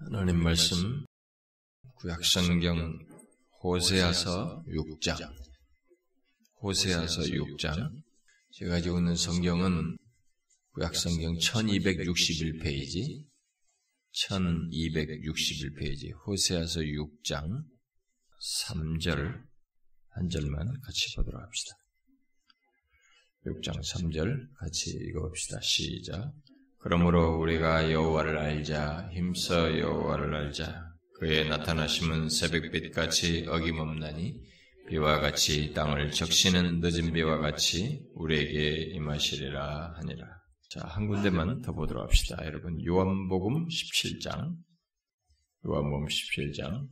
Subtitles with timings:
[0.00, 1.04] 하나님 말씀
[1.96, 2.98] 구약성경
[3.62, 5.32] 호세아서 6장
[6.60, 8.02] 호세아서 6장
[8.52, 9.96] 제가 가지고 있는 성경은
[10.72, 13.24] 구약성경 1261페이지
[14.12, 17.64] 1261페이지 호세아서 6장
[18.66, 19.44] 3절
[20.08, 21.76] 한 절만 같이 보도록 합시다.
[23.46, 25.60] 6장 3절 같이 읽어봅시다.
[25.60, 26.32] 시작.
[26.84, 34.38] 그러므로 우리가 여호와를 알자 힘써 여호와를 알자 그의 나타나심은 새벽빛 같이 어김없나니
[34.88, 40.26] 비와 같이 땅을 적시는 늦은 비와 같이 우리에게 임하시리라 하니라.
[40.68, 42.36] 자, 한 군데만 더 보도록 합시다.
[42.44, 44.54] 여러분, 요한복음 17장.
[45.66, 46.86] 요한복음 17장.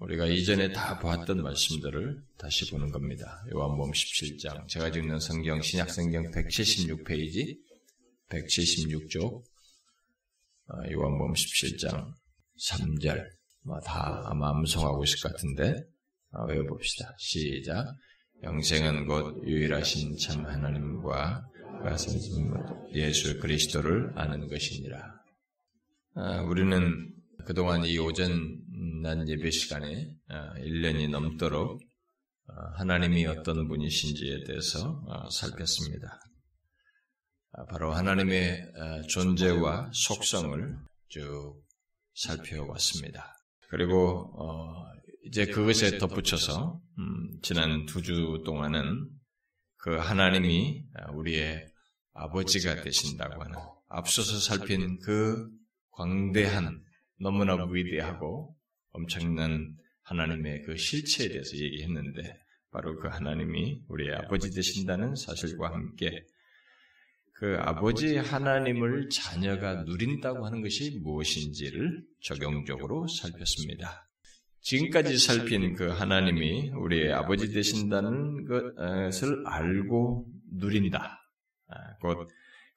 [0.00, 3.42] 우리가 이전에 다 보았던 말씀들을 다시 보는 겁니다.
[3.50, 4.68] 요한복음 17장.
[4.68, 7.56] 제가 읽는 성경, 신약성경 176페이지,
[8.30, 9.42] 176쪽,
[10.92, 12.12] 요한복음 17장
[12.70, 13.24] 3절.
[13.84, 15.82] 다 아마 암송하고 있을 것 같은데,
[16.48, 17.14] 외워봅시다.
[17.18, 17.94] 시작.
[18.42, 21.42] 영생은 곧 유일하신 참 하나님과
[22.94, 24.98] 예수 그리스도를 아는 것이니라.
[26.48, 27.14] 우리는
[27.46, 28.58] 그동안 이 오전
[29.02, 31.80] 난 예배 시간에 1년이 넘도록
[32.76, 36.20] 하나님이 어떤 분이신지에 대해서 살폈습니다.
[37.70, 38.72] 바로 하나님의
[39.08, 41.62] 존재와 속성을 쭉
[42.14, 43.36] 살펴왔습니다.
[43.68, 44.34] 그리고
[45.24, 46.80] 이제 그것에 덧붙여서
[47.42, 49.08] 지난 두 주 동안은
[49.76, 51.66] 그 하나님이 우리의
[52.14, 53.56] 아버지가 되신다고 하는
[53.88, 55.48] 앞서서 살핀 그
[55.92, 56.82] 광대한
[57.20, 58.56] 너무나 위대하고
[58.92, 62.38] 엄청난 하나님의 그 실체에 대해서 얘기했는데
[62.70, 66.24] 바로 그 하나님이 우리의 아버지 되신다는 사실과 함께
[67.38, 74.08] 그 아버지 하나님을 자녀가 누린다고 하는 것이 무엇인지를 적용적으로 살폈습니다.
[74.60, 81.20] 지금까지 살핀 그 하나님이 우리의 아버지 되신다는 것을 알고 누린다.
[82.00, 82.28] 곧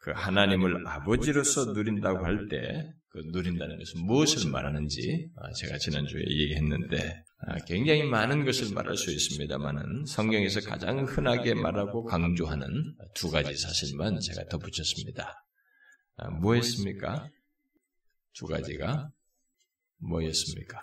[0.02, 7.24] 그 하나님을 아버지로서 누린다고 할 때 그 누린다는 것은 무엇을 말하는지 제가 지난주에 얘기했는데
[7.68, 14.48] 굉장히 많은 것을 말할 수 있습니다만은 성경에서 가장 흔하게 말하고 강조하는 두 가지 사실만 제가
[14.48, 15.46] 덧붙였습니다.
[16.40, 17.30] 뭐였습니까?
[18.34, 19.10] 두 가지가
[19.98, 20.82] 뭐였습니까?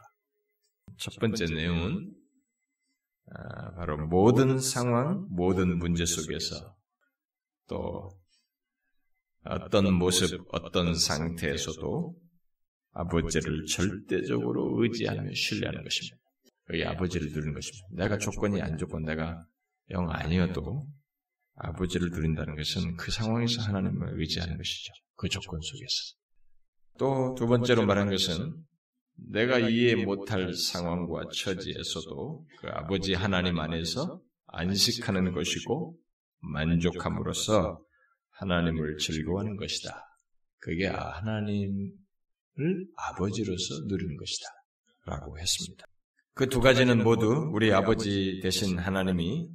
[0.99, 2.13] 첫 번째 내용은
[3.77, 6.77] 바로 모든 상황, 모든 문제 속에서
[7.69, 8.19] 또
[9.49, 12.15] 어떤 모습, 어떤 상태에서도
[12.93, 16.17] 아버지를 절대적으로 의지하며 신뢰하는 것입니다.
[16.65, 17.87] 그의 아버지를 누리는 것입니다.
[17.93, 19.43] 내가 조건이 안 좋고 내가
[19.91, 20.87] 영 아니어도
[21.55, 24.93] 아버지를 누린다는 것은 그 상황에서 하나님을 의지하는 것이죠.
[25.17, 25.95] 그 조건 속에서.
[26.99, 28.55] 또 두 번째로 말한 것은
[29.31, 35.97] 내가 이해 못할 상황과 처지에서도 그 아버지 하나님 안에서 안식하는 것이고
[36.41, 37.81] 만족함으로써
[38.39, 40.05] 하나님을 즐거워하는 것이다.
[40.59, 41.93] 그게 하나님을
[42.97, 44.47] 아버지로서 누리는 것이다.
[45.07, 45.87] 라고 했습니다.
[46.35, 49.49] 그 두 가지는 모두 우리 아버지 대신 하나님이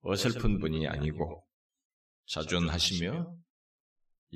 [0.00, 1.44] 어설픈 분이 아니고
[2.26, 3.36] 자존하시며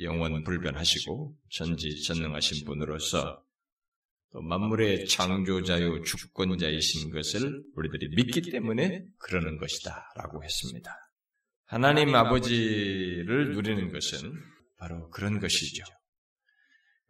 [0.02, 3.42] 영원 불변하시고 전지전능하신 분으로서
[4.32, 11.03] 또 만물의 창조자요 주권자이신 것을 우리들이 믿기 때문에 그러는 것이다 라고 했습니다.
[11.74, 14.32] 하나님 아버지를 누리는 것은
[14.78, 15.82] 바로 그런 것이죠.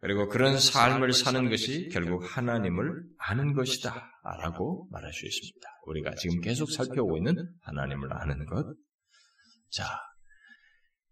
[0.01, 4.09] 그리고 그런 삶을 사는 것이 결국 하나님을 아는 것이다
[4.41, 5.69] 라고 말할 수 있습니다.
[5.85, 8.75] 우리가 지금 계속 살펴보고 있는 하나님을 아는 것.
[9.69, 9.85] 자,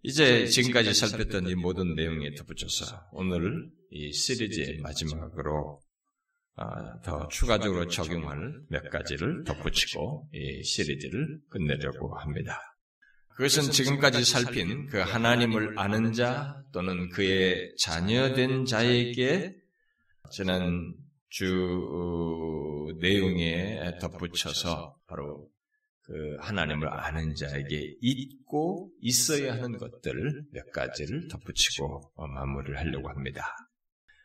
[0.02, 5.80] 이제 지금까지 살폈던 이 모든 내용에 덧붙여서 오늘 이 시리즈의 마지막으로
[7.04, 12.73] 더 추가적으로 적용할 몇 가지를 덧붙이고 이 시리즈를 끝내려고 합니다.
[13.36, 19.56] 그것은 지금까지 살핀 그 하나님을 아는 자 또는 그의 자녀된 자에게
[20.32, 20.94] 지난
[21.30, 21.46] 주
[23.02, 25.50] 내용에 덧붙여서 바로
[26.04, 33.56] 그 하나님을 아는 자에게 있고 있어야 하는 것들 몇 가지를 덧붙이고 마무리를 하려고 합니다.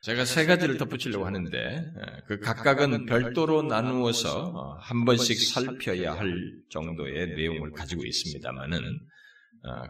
[0.02, 1.84] 제가 세 가지를 덧붙이려고 하는데
[2.26, 6.32] 그 각각은 별도로 나누어서 한 번씩 살펴야 할
[6.70, 8.80] 정도의 내용을 가지고 있습니다만은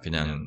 [0.02, 0.46] 그냥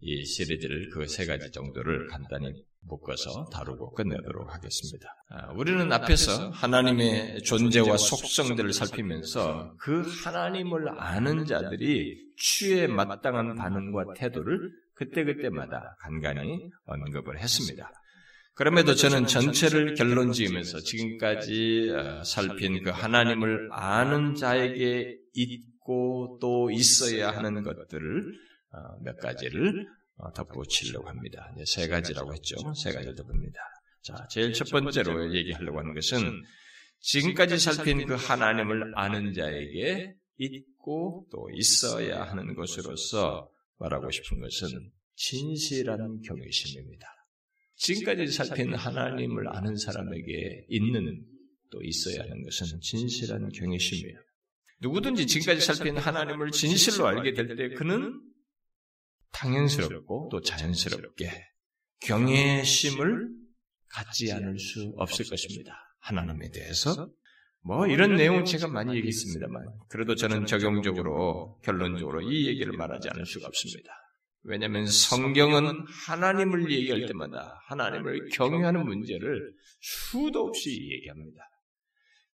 [0.00, 2.52] 이 시리즈를 그 세 가지 정도를 간단히
[2.84, 5.08] 묶어서 다루고 끝내도록 하겠습니다.
[5.56, 15.96] 우리는 앞에서 하나님의 존재와 속성들을 살피면서 그 하나님을 아는 자들이 취에 마땅한 반응과 태도를 그때그때마다
[16.00, 17.90] 간간히 언급을 했습니다.
[18.62, 27.32] 그럼에도 저는 전체를 결론 지으면서 지금까지 어, 살핀 그 하나님을 아는 자에게 있고 또 있어야
[27.32, 28.22] 하는 것들을
[28.70, 31.52] 어, 몇 가지를 어, 덧붙이려고 합니다.
[31.66, 32.54] 세 가지라고 했죠.
[32.74, 33.58] 세 가지를 덧붙입니다.
[34.00, 36.44] 자, 제일 첫 번째로 얘기하려고 하는 것은
[37.00, 46.20] 지금까지 살핀 그 하나님을 아는 자에게 있고 또 있어야 하는 것으로서 말하고 싶은 것은 진실한
[46.20, 47.21] 경외심입니다.
[47.82, 51.24] 지금까지 살핀 하나님을 아는 사람에게 있는
[51.70, 54.18] 또 있어야 하는 것은 진실한 경외심이에요.
[54.80, 58.20] 누구든지 지금까지 살핀 하나님을 진실로 알게 될 때 그는
[59.32, 61.30] 당연스럽고 또 자연스럽게
[62.00, 63.28] 경외심을
[63.88, 65.74] 갖지 않을 수 없을 것입니다.
[66.00, 67.10] 하나님에 대해서
[67.64, 73.46] 뭐 이런 내용 제가 많이 얘기했습니다만 그래도 저는 적용적으로 결론적으로 이 얘기를 말하지 않을 수가
[73.46, 73.92] 없습니다.
[74.44, 81.48] 왜냐하면 성경은 하나님을 얘기할 때마다 하나님을 경외하는 문제를 수도 없이 얘기합니다.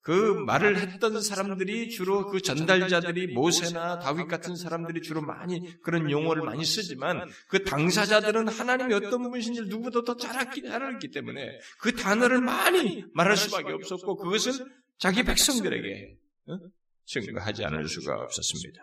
[0.02, 6.44] 그 말을 했던 사람들이 주로 그 전달자들이 모세나 다윗 같은 사람들이 주로 많이 그런 용어를
[6.44, 13.04] 많이 쓰지만 그 당사자들은 하나님이 어떤 분이신지 누구보다 더 잘 알기 때문에 그 단어를 많이
[13.14, 14.66] 말할 수밖에 없었고 그것을
[14.98, 16.18] 자기 백성들에게
[16.48, 16.60] 어?
[17.06, 18.82] 증거하지 않을 수가 없었습니다.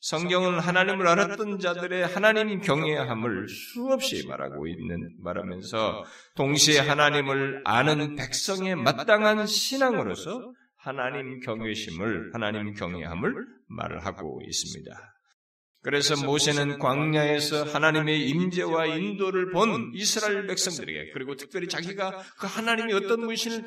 [0.00, 6.04] 성경은 하나님을 알았던 자들의 하나님 경외함을 수없이 말하고 있는 말하면서
[6.36, 13.34] 동시에 하나님을 아는 백성의 마땅한 신앙으로서 하나님 경외심을 하나님 경외함을
[13.68, 14.90] 말하고 있습니다.
[15.82, 23.20] 그래서 모세는 광야에서 하나님의 임재와 인도를 본 이스라엘 백성들에게 그리고 특별히 자기가 그 하나님이 어떤
[23.20, 23.64] 분이신을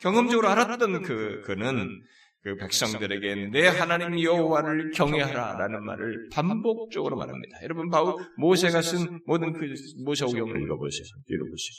[0.00, 2.02] 경험적으로 알았던 그 그는
[2.42, 7.58] 그 백성들에게 내 하나님 여호와를 경외하라라는 말을 반복적으로 말합니다.
[7.62, 9.72] 여러분 바울 모세가 쓴 모든 그
[10.04, 11.04] 모세오경을 읽어보세요.
[11.28, 11.72] 읽어보세요.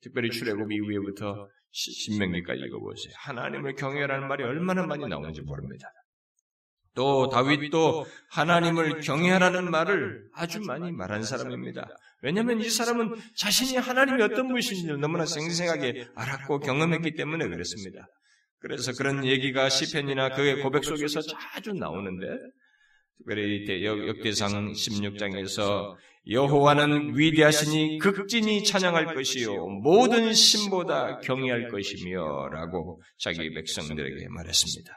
[0.00, 3.12] 특별히 출애굽 이후에부터 신명기까지 읽어보세요.
[3.18, 5.88] 하나님을 경외하라는 말이 얼마나 많이 나오는지 모릅니다.
[6.94, 11.86] 또 다윗도 하나님을 경외하라는 말을 아주 많이 말한 사람입니다.
[12.22, 18.08] 왜냐하면 이 사람은 자신이 하나님이 어떤 분이신지를 너무나 생생하게 알았고 경험했기 때문에 그렇습니다.
[18.60, 22.26] 그래서 그런 얘기가 시편이나 그의 고백 속에서 자주 나오는데
[23.18, 25.96] 특별히 역대상 16장에서
[26.30, 34.92] 여호와는 위대하시니 극진히 찬양할 것이요 모든 신보다 경외할 것이며라고 자기 백성들에게 말했습니다.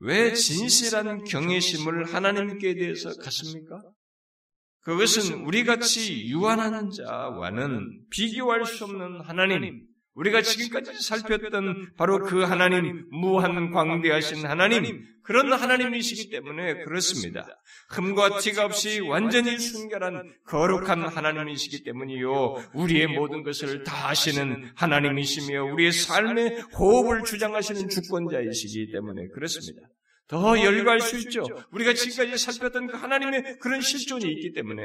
[0.00, 3.80] 왜 진실한 경외심을 하나님께 대해서 갖습니까?
[4.82, 9.82] 그것은 우리 같이 유한한 자와는 비교할 수 없는 하나님,
[10.18, 17.46] 우리가 지금까지 살폈던 바로 그 하나님, 무한 광대하신 하나님, 그런 하나님이시기 때문에 그렇습니다.
[17.90, 22.56] 흠과 티가 없이 완전히 순결한 거룩한 하나님이시기 때문이요.
[22.74, 29.86] 우리의 모든 것을 다 하시는 하나님이시며 우리의 삶의 호흡을 주장하시는 주권자이시기 때문에 그렇습니다.
[30.26, 31.44] 더 열거할 수 있죠.
[31.70, 34.82] 우리가 지금까지 살폈던 그 하나님의 그런 실존이 있기 때문에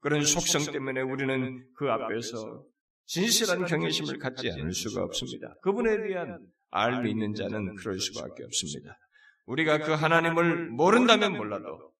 [0.00, 2.62] 그런 속성 때문에 우리는 그 앞에서
[3.06, 5.54] 진실한 경외심을 갖지 않을 수가 없습니다.
[5.62, 6.38] 그분에 대한
[6.70, 8.98] 알미 있는 자는 그럴 수밖에 없습니다.
[9.46, 11.92] 우리가 그 하나님을 모른다면 몰라도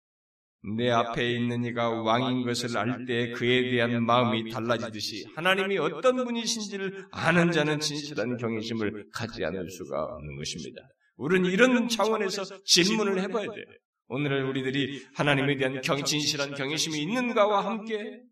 [0.78, 7.06] 내 앞에 있는 이가 왕인 것을 알 때 그에 대한 마음이 달라지듯이 하나님이 어떤 분이신지를
[7.10, 10.80] 아는 자는 진실한 경외심을 갖지 않을 수가 없는 것입니다.
[11.16, 13.64] 우리는 이런 차원에서 질문을 해봐야 돼요.
[14.08, 18.22] 오늘 우리들이 하나님에 대한 경, 진실한 경외심이 있는가와 함께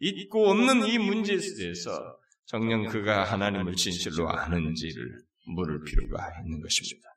[0.00, 5.22] 있고 없는 이 문제에 대해서 정녕 그가 하나님을 진실로 아는지를
[5.54, 7.08] 물을 필요가 있는 것입니다.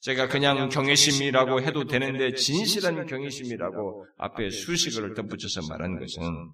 [0.00, 6.50] 제가 그냥 경외심이라고 해도 되는데 진실한 경외심이라고 앞에 수식어를 덧붙여서 말한 것은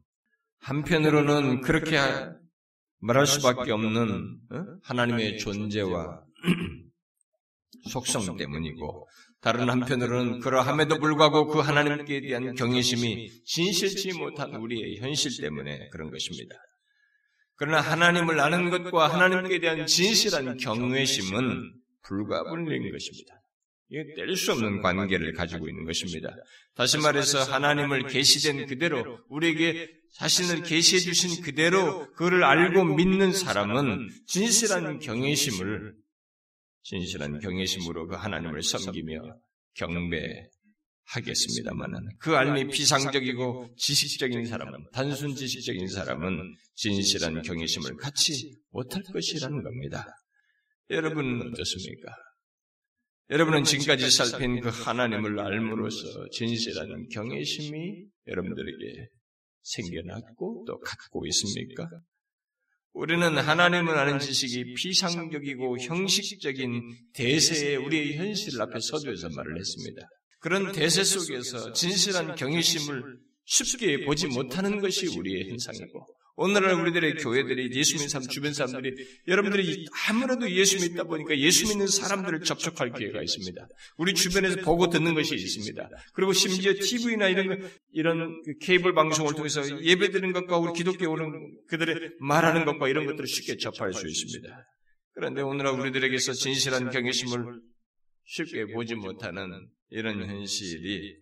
[0.59, 1.97] 한편으로는 그렇게
[3.01, 4.65] 말할 수밖에 없는 어?
[4.83, 6.23] 하나님의 존재와
[7.91, 9.09] 속성 때문이고
[9.41, 16.57] 다른 한편으로는 그러함에도 불구하고 그 하나님께 대한 경외심이 진실치 못한 우리의 현실 때문에 그런 것입니다.
[17.55, 23.35] 그러나 하나님을 아는 것과 하나님께 대한 진실한 경외심은 불가분리인 것입니다.
[23.91, 26.29] 이게 뗄 수 없는 관계를 가지고 있는 것입니다.
[26.75, 34.99] 다시 말해서 하나님을 계시된 그대로 우리에게 자신을 계시해 주신 그대로 그를 알고 믿는 사람은 진실한
[34.99, 35.95] 경외심을
[36.89, 39.21] 진실한 경외심으로 그 하나님을 섬기며
[39.75, 50.07] 경배하겠습니다만은 그 알미 비상적이고 지식적인 사람은 단순 지식적인 사람은 진실한 경외심을 갖지 못할 것이라는 겁니다.
[50.89, 52.11] 여러분은 어떻습니까?
[53.29, 59.09] 여러분은 지금까지 살핀 그 하나님을 알므로써 진실한 경외심이 여러분들에게
[59.61, 61.87] 생겨났고 또 갖고 있습니까?
[62.93, 66.83] 우리는 하나님을 아는 지식이 피상적이고 형식적인
[67.15, 70.03] 대세의 우리의 현실 앞에 서두에서 말을 했습니다.
[70.41, 73.03] 그런 대세 속에서 진실한 경외심을
[73.45, 76.07] 쉽게 보지 못하는 것이 우리의 현상이고
[76.41, 78.95] 오늘날 우리들의 교회들이 예수 믿는 사람, 주변 사람들이
[79.27, 83.69] 여러분들이 아무래도 예수 믿다 보니까 예수 믿는 사람들을 접촉할 기회가 있습니다.
[83.97, 85.91] 우리 주변에서 보고 듣는 것이 있습니다.
[86.13, 91.59] 그리고 심지어 TV나 이런 이런 그 케이블 방송을 통해서 예배 드리는 것과 우리 기독교 오는
[91.67, 94.65] 그들의 말하는 것과 이런 것들을 쉽게 접할 수 있습니다.
[95.15, 97.61] 그런데 오늘날 우리들에게서 진실한 경외심을
[98.27, 101.17] 쉽게 보지 못하는 이런 현실이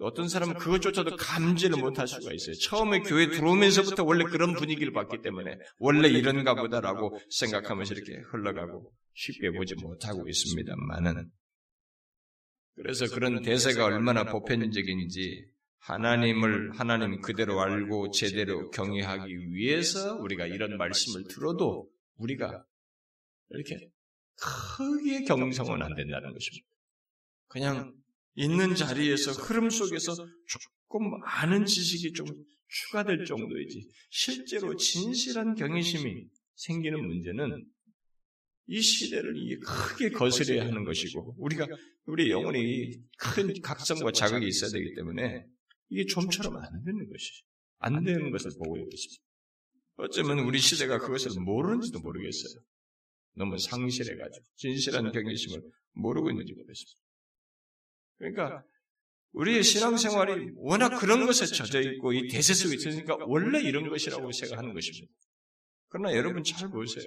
[0.00, 2.54] 어떤 사람은 그것조차도 감지를 못할 수가 있어요.
[2.54, 9.50] 처음에 교회 들어오면서부터 원래 그런 분위기를 봤기 때문에 원래 이런가 보다라고 생각하면서 이렇게 흘러가고 쉽게
[9.50, 11.30] 보지 못하고 있습니다만은
[12.76, 15.46] 그래서 그런 대세가 얼마나 보편적인지
[15.80, 22.64] 하나님을 하나님 그대로 알고 제대로 경외하기 위해서 우리가 이런 말씀을 들어도 우리가
[23.50, 23.90] 이렇게
[24.36, 26.66] 크게 경성은 안 된다는 것입니다.
[27.48, 27.97] 그냥
[28.38, 30.14] 있는 자리에서 흐름 속에서
[30.46, 32.26] 조금 아는 지식이 좀
[32.68, 37.66] 추가될 정도이지 실제로 진실한 경외심이 생기는 문제는
[38.68, 41.66] 이 시대를 크게 거스려야 하는 것이고 우리가
[42.06, 45.44] 우리 영혼이 큰 각성과 자극이 있어야 되기 때문에
[45.88, 47.42] 이게 좀처럼 안 되는 것이
[47.78, 49.24] 안 되는 것을 보고 있습니다.
[49.96, 52.62] 어쩌면 우리 시대가 그것을 모르는지도 모르겠어요.
[53.34, 55.60] 너무 상실해가지고 진실한 경외심을
[55.94, 57.07] 모르고 있는지 모르겠습니다.
[58.18, 58.62] 그러니까
[59.32, 64.74] 우리의 신앙생활이 워낙 그런 것에 젖어 있고 이 대세 속에 있으니까 원래 이런 것이라고 생각하는
[64.74, 65.12] 것입니다.
[65.88, 67.06] 그러나 여러분 잘 보세요.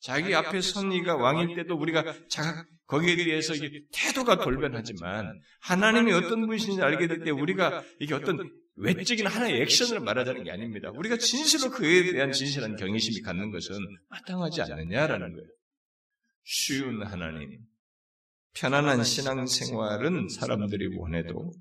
[0.00, 3.54] 자기 앞에 선의가 왕일 때도 우리가 자각 거기에 대해서
[3.92, 10.44] 태도가 돌변하지만 하나님이 어떤 분이신지 알게 될 때 우리가 이게 어떤 외적인 하나의 액션을 말하자는
[10.44, 10.90] 게 아닙니다.
[10.90, 13.76] 우리가 진실로 그에 대한 진실한 경외심이 갖는 것은
[14.08, 15.48] 마땅하지 않느냐라는 거예요.
[16.44, 17.60] 쉬운 하나님,
[18.54, 21.52] 편안한 신앙생활은 사람들이 원해도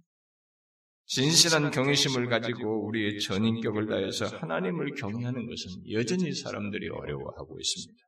[1.06, 8.02] 진실한 경외심을 가지고 우리의 전인격을 다해서 하나님을 경외하는 것은 여전히 사람들이 어려워하고 있습니다.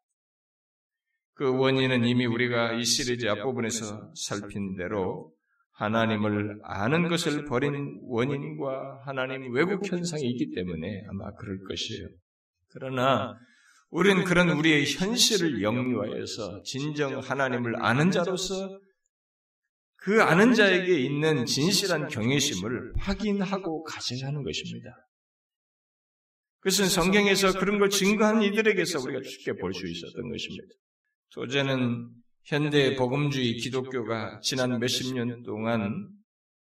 [1.33, 5.33] 그 원인은 이미 우리가 이 시리즈 앞부분에서 살핀 대로
[5.71, 12.07] 하나님을 아는 것을 버린 원인과 하나님 외국 현상이 있기 때문에 아마 그럴 것이에요.
[12.69, 13.35] 그러나
[13.93, 18.79] 우리는 그런 우리의 현실을 영유하여서 진정 하나님을 아는 자로서
[19.97, 24.89] 그 아는 자에게 있는 진실한 경외심을 확인하고 가져야 하는 것입니다.
[26.61, 30.73] 그것은 성경에서 그런 걸 증거한 이들에게서 우리가 쉽게 볼 수 있었던 것입니다.
[31.29, 32.09] 소재는
[32.45, 36.09] 현대 복음주의 기독교가 지난 몇십 년 동안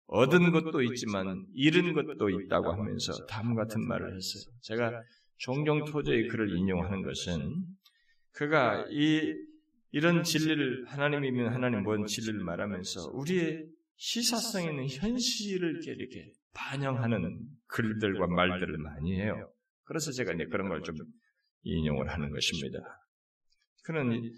[0.09, 4.45] 얻은 것도 있지만 잃은 것도 있다고 하면서 다음 같은 말을 했어요.
[4.61, 5.03] 제가
[5.39, 7.65] 종종 토저의 글을 인용하는 것은
[8.33, 9.35] 그가 이
[9.93, 13.67] 이런 진리를 하나님이면 하나님 뭔 진리를 말하면서 우리의
[13.97, 19.51] 시사성 있는 현실을 이렇게 반영하는 글들과 말들을 많이 해요.
[19.85, 20.95] 그래서 제가 이제 그런 걸 좀
[21.63, 22.79] 인용을 하는 것입니다.
[23.85, 24.33] 그는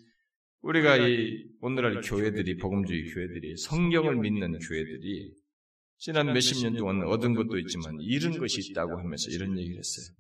[0.63, 5.35] 우리가 이 오늘날 교회들이 복음주의 교회들이 성경을 믿는 교회들이
[5.99, 10.17] 지난 몇십 년 동안 얻은 것도 있지만 잃은 것이 있다고 하면서 이런 얘기를 했어요.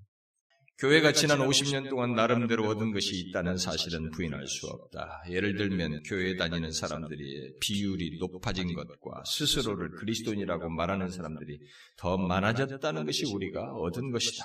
[0.78, 5.24] 교회가 지난 50년 동안 나름대로 얻은 것이 있다는 사실은 부인할 수 없다.
[5.28, 11.58] 예를 들면 교회 다니는 사람들이 비율이 높아진 것과 스스로를 그리스도인이라고 말하는 사람들이
[11.96, 14.44] 더 많아졌다는 것이 우리가 얻은 것이다.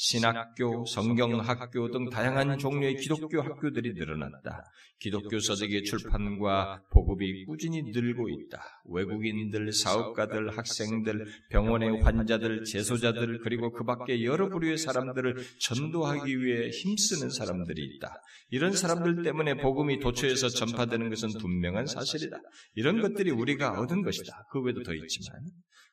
[0.00, 4.62] 신학교, 성경학교 등 다양한 종류의 기독교 학교들이 늘어났다.
[5.00, 8.62] 기독교 서적의 출판과 보급이 꾸준히 늘고 있다.
[8.84, 17.30] 외국인들, 사업가들, 학생들, 병원의 환자들, 재소자들, 그리고 그 밖에 여러 부류의 사람들을 전도하기 위해 힘쓰는
[17.30, 18.22] 사람들이 있다.
[18.50, 22.36] 이런 사람들 때문에 복음이 도처에서 전파되는 것은 분명한 사실이다.
[22.76, 24.46] 이런 것들이 우리가 얻은 것이다.
[24.52, 25.40] 그 외에도 더 있지만.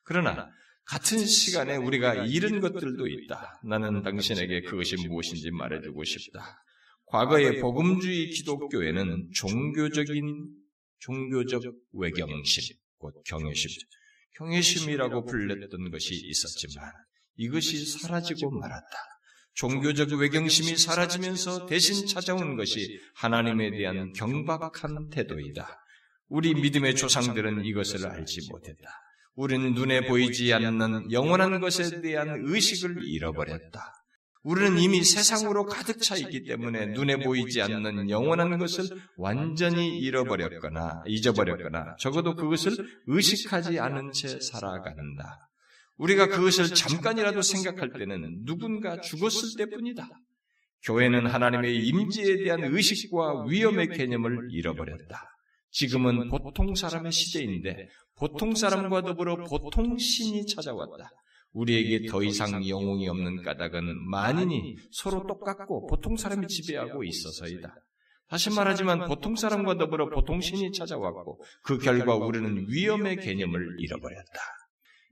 [0.04, 0.48] 그러나
[0.86, 3.60] 같은 시간에 우리가 잃은 것들도 있다.
[3.64, 6.62] 나는 당신에게 그것이 무엇인지 말해주고 싶다.
[7.06, 10.48] 과거의 복음주의 기독교에는 종교적인
[10.98, 13.70] 종교적 외경심, 곧 경외심,
[14.36, 16.92] 경외심이라고 불렸던 것이 있었지만
[17.36, 18.96] 이것이 사라지고 말았다.
[19.54, 25.80] 종교적 외경심이 사라지면서 대신 찾아온 것이 하나님에 대한 경박한 태도이다.
[26.28, 29.05] 우리 믿음의 조상들은 이것을 알지 못했다.
[29.36, 33.92] 우리는 눈에 보이지 않는 영원한 것에 대한 의식을 잃어버렸다.
[34.42, 38.84] 우리는 이미 세상으로 가득 차 있기 때문에 눈에 보이지 않는 영원한 것을
[39.16, 42.76] 완전히 잃어버렸거나 잊어버렸거나 적어도 그것을
[43.06, 45.50] 의식하지 않은 채 살아간다.
[45.96, 50.08] 우리가 그것을 잠깐이라도 생각할 때는 누군가 죽었을 때뿐이다.
[50.84, 55.35] 교회는 하나님의 임재에 대한 의식과 위험의 개념을 잃어버렸다.
[55.76, 61.10] 지금은 보통 사람의 시대인데 보통 사람과 더불어 보통 신이 찾아왔다.
[61.52, 67.74] 우리에게 더 이상 영웅이 없는 까닭은 만인이 서로 똑같고 보통 사람이 지배하고 있어서이다.
[68.28, 74.40] 다시 말하지만 보통 사람과 더불어 보통 신이 찾아왔고 그 결과 우리는 위험의 개념을 잃어버렸다.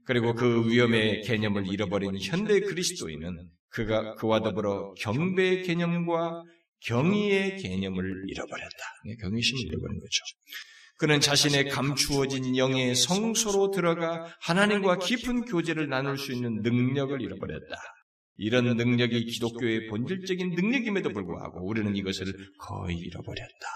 [0.05, 6.43] 그리고 그 위험의 개념을 잃어버린 현대 그리스도인은 그가 그와 더불어 경배의 개념과
[6.81, 8.77] 경의의 개념을 잃어버렸다.
[9.05, 10.19] 네, 경의심을 잃어버린 거죠.
[10.97, 17.75] 그는 자신의 감추어진 영의 성소로 들어가 하나님과 깊은 교제를 나눌 수 있는 능력을 잃어버렸다.
[18.37, 22.25] 이런 능력이 기독교의 본질적인 능력임에도 불구하고 우리는 이것을
[22.59, 23.67] 거의 잃어버렸다.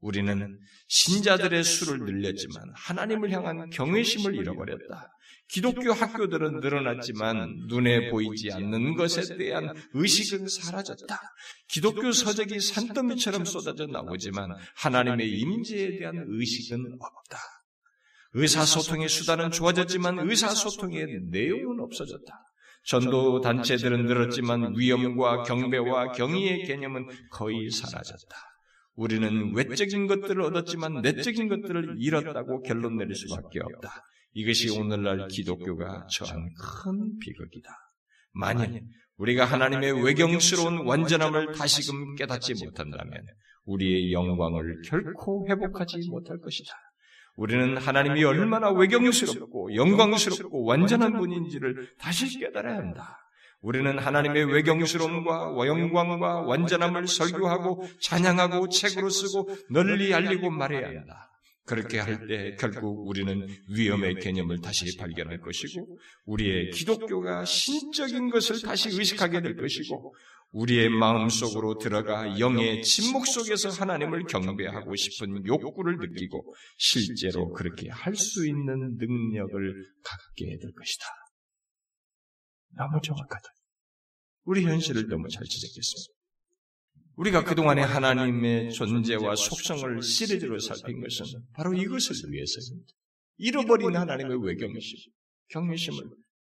[0.00, 5.08] 우리는 신자들의 수를 늘렸지만 하나님을 향한 경외심을 잃어버렸다.
[5.48, 11.20] 기독교 학교들은 늘어났지만 눈에 보이지 않는 것에 대한 의식은 사라졌다.
[11.68, 17.38] 기독교 서적이 산더미처럼 쏟아져 나오지만 하나님의 임재에 대한 의식은 없다.
[18.34, 22.32] 의사소통의 수단은 좋아졌지만 의사소통의 내용은 없어졌다.
[22.84, 28.36] 전도 단체들은 늘었지만 위험과 경배와 경의의 개념은 거의 사라졌다.
[28.94, 34.02] 우리는 외적인 것들을 얻었지만 내적인 것들을 잃었다고 결론 내릴 수밖에 없다.
[34.36, 37.70] 이것이 오늘날 기독교가 처한 큰 비극이다.
[38.32, 38.82] 만일
[39.16, 43.24] 우리가 하나님의 외경스러운 완전함을 다시금 깨닫지 못한다면
[43.64, 46.70] 우리의 영광을 결코 회복하지 못할 것이다.
[47.36, 53.16] 우리는 하나님이 얼마나 외경스럽고 영광스럽고 완전한 분인지를 다시 깨달아야 한다.
[53.62, 61.30] 우리는 하나님의 외경스러움과 영광과 완전함을 설교하고 찬양하고 책으로 쓰고 널리 알리고 말해야 한다.
[61.66, 68.88] 그렇게 할 때 결국 우리는 위험의 개념을 다시 발견할 것이고 우리의 기독교가 신적인 것을 다시
[68.90, 70.14] 의식하게 될 것이고
[70.52, 78.14] 우리의 마음 속으로 들어가 영의 침묵 속에서 하나님을 경배하고 싶은 욕구를 느끼고 실제로 그렇게 할
[78.14, 81.04] 수 있는 능력을 갖게 될 것이다.
[82.76, 83.48] 너무 정확하다.
[84.44, 86.15] 우리 현실을 너무 잘 지적했습니다.
[87.16, 92.92] 우리가 그동안에 하나님의 존재와 속성을 시리즈로 살핀 것은 바로 이것을 위해서입니다.
[93.38, 94.98] 잃어버린 하나님의 외경심,
[95.48, 95.98] 경외심을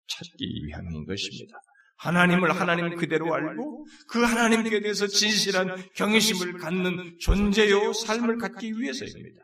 [0.06, 1.58] 찾기 위함인 것입니다.
[1.98, 9.40] 하나님을 하나님 그대로 알고 그 하나님께 대해서 진실한 경외심을 갖는 존재요 삶을 갖기 위해서입니다.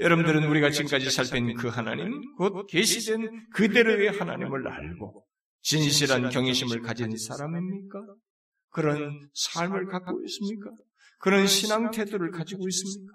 [0.00, 5.24] 여러분들은 우리가 지금까지 살핀 그 하나님, 곧 계시된 그대로의 하나님을 알고
[5.62, 7.98] 진실한 경외심을 가진 사람입니까?
[8.70, 10.70] 그런 삶을 갖고 있습니까?
[11.18, 13.12] 그런 신앙 태도를 가지고 있습니까?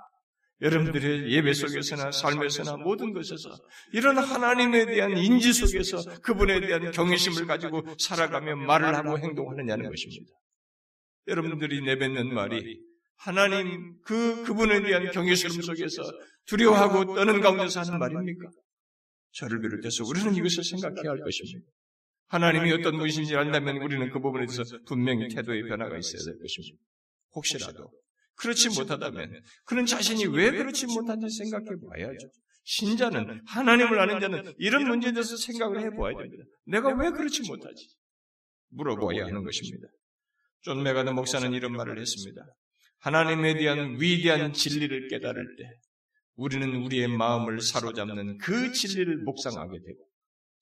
[0.61, 3.49] 여러분들의 예배 속에서나 삶에서나 모든 것에서
[3.91, 10.31] 이런 하나님에 대한 인지 속에서 그분에 대한 경외심을 가지고 살아가며 말을 하고 행동하느냐는 것입니다.
[11.27, 12.79] 여러분들이 내뱉는 말이
[13.17, 16.03] 하나님 그 그분에 대한 경외심 속에서
[16.45, 18.49] 두려워하고 떠는 가운데서 하는 말입니까?
[19.31, 21.67] 저를 비롯해서 우리는 이것을 생각해야 할 것입니다.
[22.33, 26.83] 하나님이 어떤 분이신지 안다면 우리는 그 부분에 대해서 분명히 태도의 변화가 있어야 될 것입니다.
[27.35, 27.91] 혹시라도
[28.37, 32.27] 그렇지 못하다면 그런 자신이 왜 그렇지 못한지 생각해 봐야죠.
[32.63, 36.43] 신자는 하나님을 아는 자는 이런 문제에 대해서 생각을 해 보아야 됩니다.
[36.65, 37.87] 내가 왜 그렇지 못하지?
[38.69, 39.87] 물어보아야 하는 것입니다.
[40.61, 42.41] 존 맥아더 목사는 이런 말을 했습니다.
[43.01, 45.69] 하나님에 대한 위대한 진리를 깨달을 때
[46.35, 50.12] 우리는 우리의 마음을 사로잡는 그 진리를 묵상하게 되고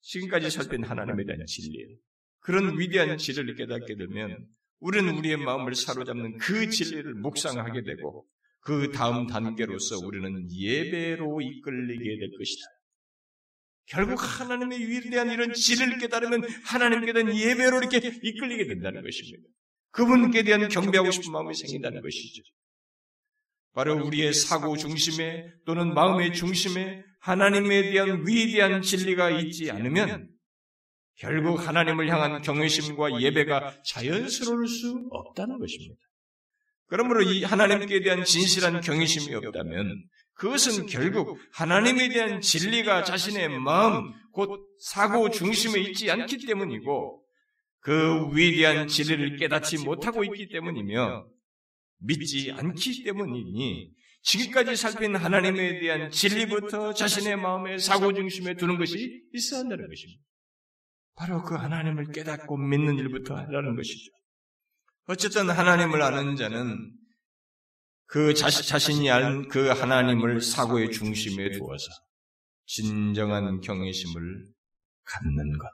[0.02, 1.98] 지금까지 살핀 하나님에 대한 진리
[2.40, 4.46] 그런 위대한 진리를 깨닫게 되면
[4.80, 8.26] 우리는 우리의 마음을 사로잡는 그 진리를 묵상하게 되고
[8.60, 12.66] 그 다음 단계로서 우리는 예배로 이끌리게 될 것이다.
[13.86, 19.48] 결국 하나님의 위대한 이런 진리를 깨달으면 하나님께 대한 예배로 이렇게 이끌리게 된다는 것입니다.
[19.90, 22.42] 그분께 대한 경배하고 싶은 마음이 생긴다는 것이죠.
[23.74, 30.28] 바로 우리의 사고 중심에 또는 마음의 중심에 하나님에 대한 위대한 진리가 있지 않으면
[31.16, 36.00] 결국 하나님을 향한 경외심과 예배가 자연스러울 수 없다는 것입니다.
[36.86, 40.04] 그러므로 이 하나님께 대한 진실한 경외심이 없다면
[40.34, 47.24] 그것은 결국 하나님에 대한 진리가 자신의 마음, 곧 사고 중심에 있지 않기 때문이고
[47.78, 51.26] 그 위대한 진리를 깨닫지 못하고 있기 때문이며
[51.98, 53.90] 믿지 않기 때문이니
[54.22, 60.22] 지금까지 살핀 하나님에 대한 진리부터 자신의 마음의 사고 중심에 두는 것이 있어야 한다는 것입니다.
[61.14, 64.10] 바로 그 하나님을 깨닫고 믿는 일부터 하라는 것이죠.
[65.08, 66.96] 어쨌든 하나님을 아는 자는
[68.06, 71.86] 그 자신, 자신이 아는 그 하나님을 사고의 중심에 두어서
[72.66, 74.52] 진정한 경외심을
[75.04, 75.68] 갖는 것.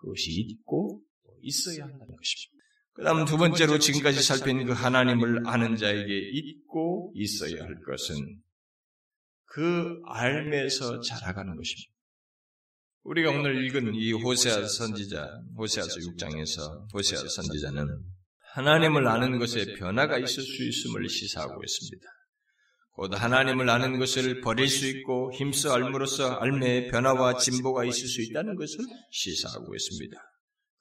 [0.00, 1.02] 그것이 있고
[1.42, 2.51] 있어야 한다는 것입니다.
[2.94, 8.42] 그 다음 두 번째로 지금까지 살핀 그 하나님을 아는 자에게 잊고 있어야 할 것은
[9.46, 11.92] 그 알매서 자라가는 것입니다.
[13.04, 17.88] 우리가 오늘 읽은 이 호세아 선지자, 호세아서 6장에서 호세아 선지자는
[18.54, 22.06] 하나님을 아는 것에 변화가 있을 수 있음을 시사하고 있습니다.
[22.92, 28.54] 곧 하나님을 아는 것을 버릴 수 있고 힘써 알므로써 알매의 변화와 진보가 있을 수 있다는
[28.54, 30.31] 것을 시사하고 있습니다.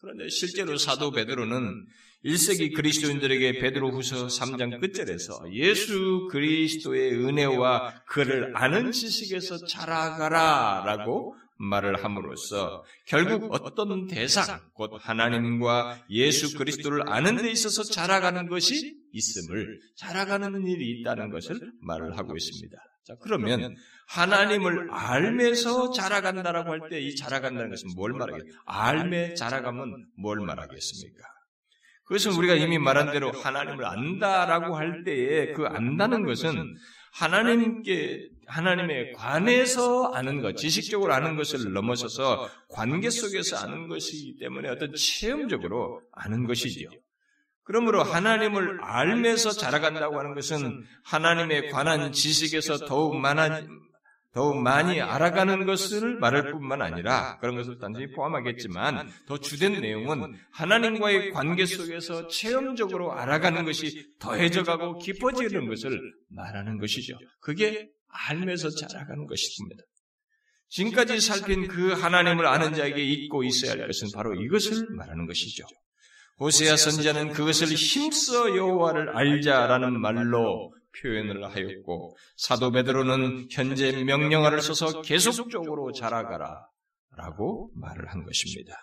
[0.01, 1.85] 그런데 실제로 사도 베드로는
[2.25, 13.53] 1세기 그리스도인들에게 베드로후서 3장 끝절에서 예수 그리스도의 은혜와 그를 아는 지식에서 자라가라라고 말을 함으로써 결국
[13.53, 21.29] 어떤 대상, 곧 하나님과 예수 그리스도를 아는 데 있어서 자라가는 것이 있음을, 자라가는 일이 있다는
[21.29, 22.77] 것을 말을 하고 있습니다.
[23.03, 23.75] 자, 그러면
[24.07, 28.61] 하나님을 알면서 자라간다라고 할 때 이 자라간다는 것은 뭘 말하겠습니까?
[28.65, 31.23] 알매 자라가면 뭘 말하겠습니까?
[32.05, 36.53] 그것은 우리가 이미 말한 대로 하나님을 안다라고 할 때에 그 안다는 것은
[37.13, 44.93] 하나님께 하나님에 관해서 아는 것, 지식적으로 아는 것을 넘어서서 관계 속에서 아는 것이기 때문에 어떤
[44.93, 46.89] 체험적으로 아는 것이지요.
[47.71, 53.65] 그러므로 하나님을 알면서 자라간다고 하는 것은 하나님에 관한 지식에서 더욱 많아,
[54.33, 61.31] 더욱 많이 알아가는 것을 말할 뿐만 아니라 그런 것을 단순히 포함하겠지만 더 주된 내용은 하나님과의
[61.31, 67.17] 관계 속에서 체험적으로 알아가는 것이 더해져가고 깊어지는 것을 말하는 것이죠.
[67.39, 67.87] 그게
[68.27, 69.81] 알면서 자라가는 것입니다.
[70.67, 75.63] 지금까지 살핀 그 하나님을 아는 자에게 잊고 있어야 할 것은 바로 이것을 말하는 것이죠.
[76.41, 85.91] 호세아 선지자는 그것을 힘써 여호와를 알자라는 말로 표현을 하였고 사도 베드로는 현재 명령어를 써서 계속적으로
[85.91, 86.65] 자라가라
[87.15, 88.75] 라고 말을 한 것입니다.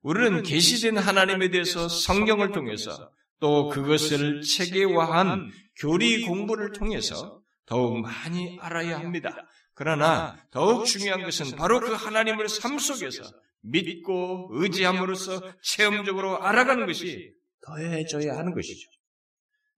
[0.00, 8.98] 우리는 계시된 하나님에 대해서 성경을 통해서 또 그것을 체계화한 교리 공부를 통해서 더욱 많이 알아야
[8.98, 9.46] 합니다.
[9.74, 13.24] 그러나 더욱 중요한 것은 바로 그 하나님을 삶 속에서
[13.64, 17.32] 믿고 의지함으로써 체험적으로 알아가는 것이
[17.66, 18.88] 더해져야 하는 것이죠.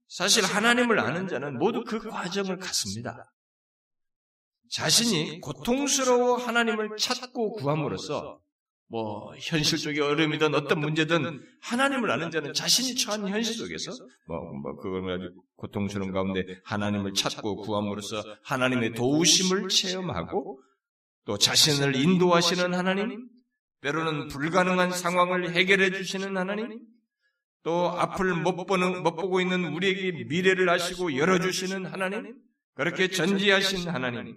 [0.09, 3.33] 사실 하나님을 아는 자는 모두 그 과정을 갖습니다.
[4.70, 8.40] 자신이 고통스러워 하나님을 찾고 구함으로써
[8.88, 13.90] 뭐 현실적인 어려움이든 어떤 문제든 하나님을 아는 자는 자신이 처한 현실 속에서
[14.27, 20.61] 뭐, 뭐 그걸 가지고 고통스러운 가운데 하나님을 찾고 구함으로써 하나님의 도우심을 체험하고
[21.25, 23.29] 또 자신을 인도하시는 하나님,
[23.82, 26.80] 때로는 불가능한 상황을 해결해 주시는 하나님,
[27.62, 32.34] 또 앞을 못 보는, 못 보고 있는 우리에게 미래를 아시고 열어주시는 하나님,
[32.74, 34.36] 그렇게 전지하신 하나님,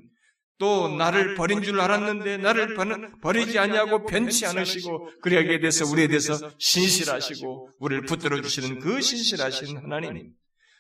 [0.58, 2.76] 또 나를 버린 줄 알았는데 나를
[3.22, 10.34] 버리지 아니하고 변치 않으시고 그러하게 돼서 우리에 대해서 신실하시고 우리를 붙들어 주시는 그 신실하신 하나님,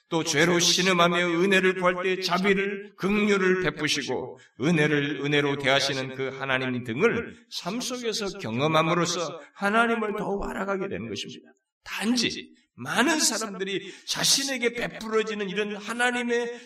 [0.09, 7.37] 또 죄로 신음하며 은혜를 구할 때 자비를 극률을 베푸시고 은혜를 은혜로 대하시는 그 하나님 등을
[7.51, 11.51] 삶 속에서 경험함으로써 하나님을 더욱 알아가게 되는 것입니다.
[11.83, 16.59] 단지 많은 사람들이 자신에게 베풀어지는 이런 하나님의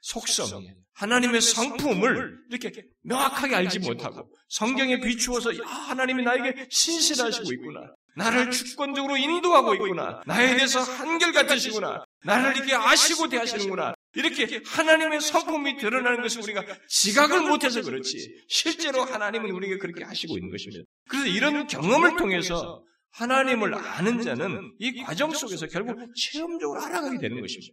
[0.00, 0.48] 속성,
[0.94, 7.80] 하나님의 성품을 이렇게 명확하게 알지 못하고 성경에 비추어서 야, 하나님이 나에게 신실하시고 있구나.
[8.18, 10.20] 나를 주권적으로 인도하고 있구나.
[10.26, 12.04] 나에 대해서 한결같으시구나.
[12.24, 13.94] 나를 이렇게 아시고 대하시는구나.
[14.14, 18.44] 이렇게 하나님의 성품이 드러나는 것을 우리가 지각을 못해서 그렇지.
[18.48, 20.82] 실제로 하나님은 우리에게 그렇게 하시고 있는 것입니다.
[21.08, 27.72] 그래서 이런 경험을 통해서 하나님을 아는 자는 이 과정 속에서 결국 체험적으로 알아가게 되는 것입니다.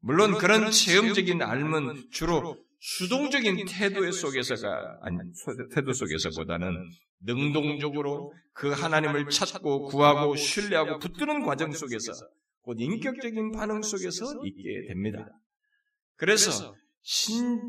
[0.00, 5.18] 물론 그런 체험적인 알은 주로 수동적인 태도 속에서가 아니
[5.74, 6.88] 태도 속에서보다는
[7.20, 12.12] 능동적으로 그 하나님을 찾고 구하고 신뢰하고 붙드는 과정 속에서
[12.62, 15.28] 곧 인격적인 반응 속에서 있게 됩니다.
[16.16, 17.60] 그래서 신,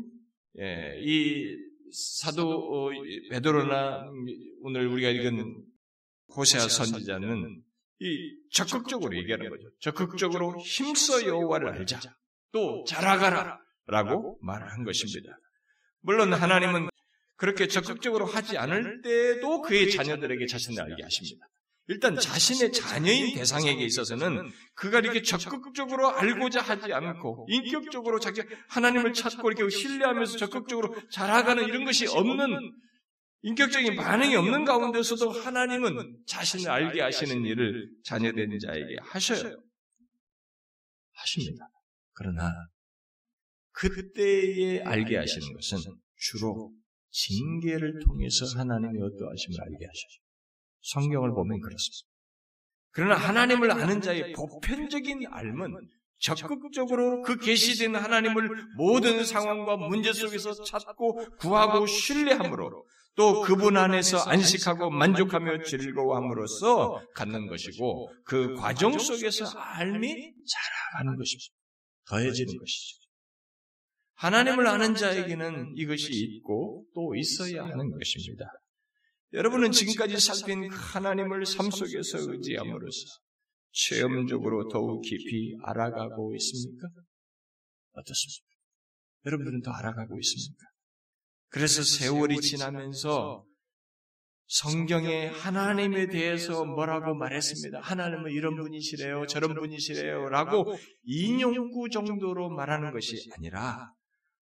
[0.58, 1.56] 예, 이
[1.92, 2.90] 사도 어,
[3.30, 4.04] 베드로나
[4.62, 5.64] 오늘 우리가 읽은
[6.36, 7.62] 호세아 선지자는
[8.00, 9.68] 이 적극적으로 얘기하는 거죠.
[9.80, 12.00] 적극적으로 힘써 여호와를 알자.
[12.52, 13.58] 또 자라가라.
[13.86, 15.38] 라고 말한 것입니다.
[16.00, 16.88] 물론 하나님은
[17.38, 21.46] 그렇게 적극적으로 하지 않을 때도 그의 자녀들에게 자신을 알게 하십니다.
[21.86, 29.50] 일단 자신의 자녀인 대상에게 있어서는 그가 이렇게 적극적으로 알고자 하지 않고 인격적으로 자기 하나님을 찾고
[29.50, 32.72] 이렇게 신뢰하면서 적극적으로 자라가는 이런 것이 없는
[33.42, 39.56] 인격적인 반응이 없는 가운데서도 하나님은 자신을 알게 하시는 일을 자녀된 자에게 하셔요.
[41.14, 41.68] 하십니다.
[42.14, 42.52] 그러나
[43.70, 45.78] 그때에 알게 하시는 것은
[46.16, 46.74] 주로
[47.10, 50.28] 징계를 통해서 하나님의 어떠하심을 알게 하셔요.
[50.80, 52.08] 성경을 보면 그렇습니다.
[52.90, 55.54] 그러나 하나님을 아는 자의 보편적인 알은
[56.18, 64.90] 적극적으로 그 계시된 하나님을 모든 상황과 문제 속에서 찾고 구하고 신뢰함으로 또 그분 안에서 안식하고
[64.90, 71.54] 만족하며 즐거워함으로써 갖는 것이고 그 과정 속에서 삶이 자라가는 것입니다.
[72.08, 73.07] 더해지는 것이죠.
[74.18, 78.46] 하나님을 아는 자에게는 이것이 있고 또 있어야 하는 것입니다.
[79.32, 83.06] 여러분은 지금까지 살핀 그 하나님을 삶 속에서 의지함으로써
[83.70, 86.88] 체험적으로 더욱 깊이 알아가고 있습니까?
[87.92, 88.48] 어떻습니까?
[89.26, 90.66] 여러분들은 더 알아가고 있습니까?
[91.50, 93.44] 그래서 세월이 지나면서
[94.46, 97.80] 성경에 하나님에 대해서 뭐라고 말했습니다.
[97.82, 103.92] 하나님은 이런 분이시래요, 저런 분이시래요, 라고 인용구 정도로 말하는 것이 아니라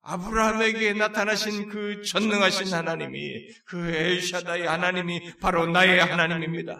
[0.08, 6.78] 아브라함에게 나타나신 그 전능하신 하나님이 그 엘샤다의 하나님이 바로 나의 하나님입니다.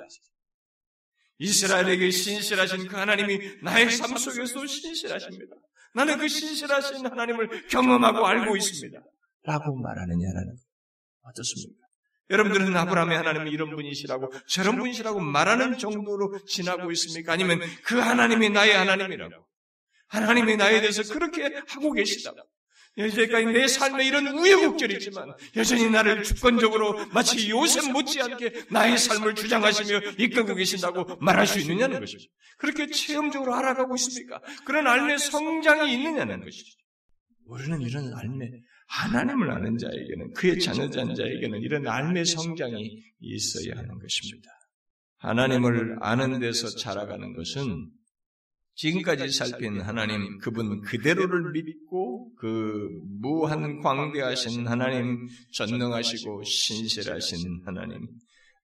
[1.39, 5.57] 이스라엘에게 신실하신 그 하나님이 나의 삶 속에서도 신실하십니다.
[5.95, 9.01] 나는 그 신실하신 하나님을 경험하고 알고 있습니다.
[9.43, 10.57] 라고 말하느냐라는
[11.23, 11.85] 어떻습니까?
[12.31, 17.33] 여러분들은 아브라함의 하나님이 이런 분이시라고 저런 분이시라고 말하는 정도로 지나고 있습니까?
[17.33, 19.47] 아니면 그 하나님이 나의 하나님이라고
[20.09, 22.39] 하나님이 나에 대해서 그렇게 하고 계시다고
[22.99, 30.55] 여태까지 내 삶에 이런 우여곡절이지만 여전히 나를 주권적으로 마치 요셉 못지않게 나의 삶을 주장하시며 이끌고
[30.55, 32.29] 계신다고 말할 수 있느냐는 것이죠.
[32.57, 34.41] 그렇게 체험적으로 알아가고 있습니까?
[34.65, 36.79] 그런 삶의 성장이 있느냐는 것이죠.
[37.47, 44.51] 우리는 이런 삶의 하나님을 아는 자에게는 그의 자녀된 자에게는 이런 삶의 성장이 있어야 하는 것입니다.
[45.19, 47.91] 하나님을 아는 데서 자라가는 것은
[48.77, 52.89] 지금까지 살핀 하나님 그분 그대로를 믿고 그
[53.21, 58.07] 무한 광대하신 하나님 전능하시고 신실하신 하나님.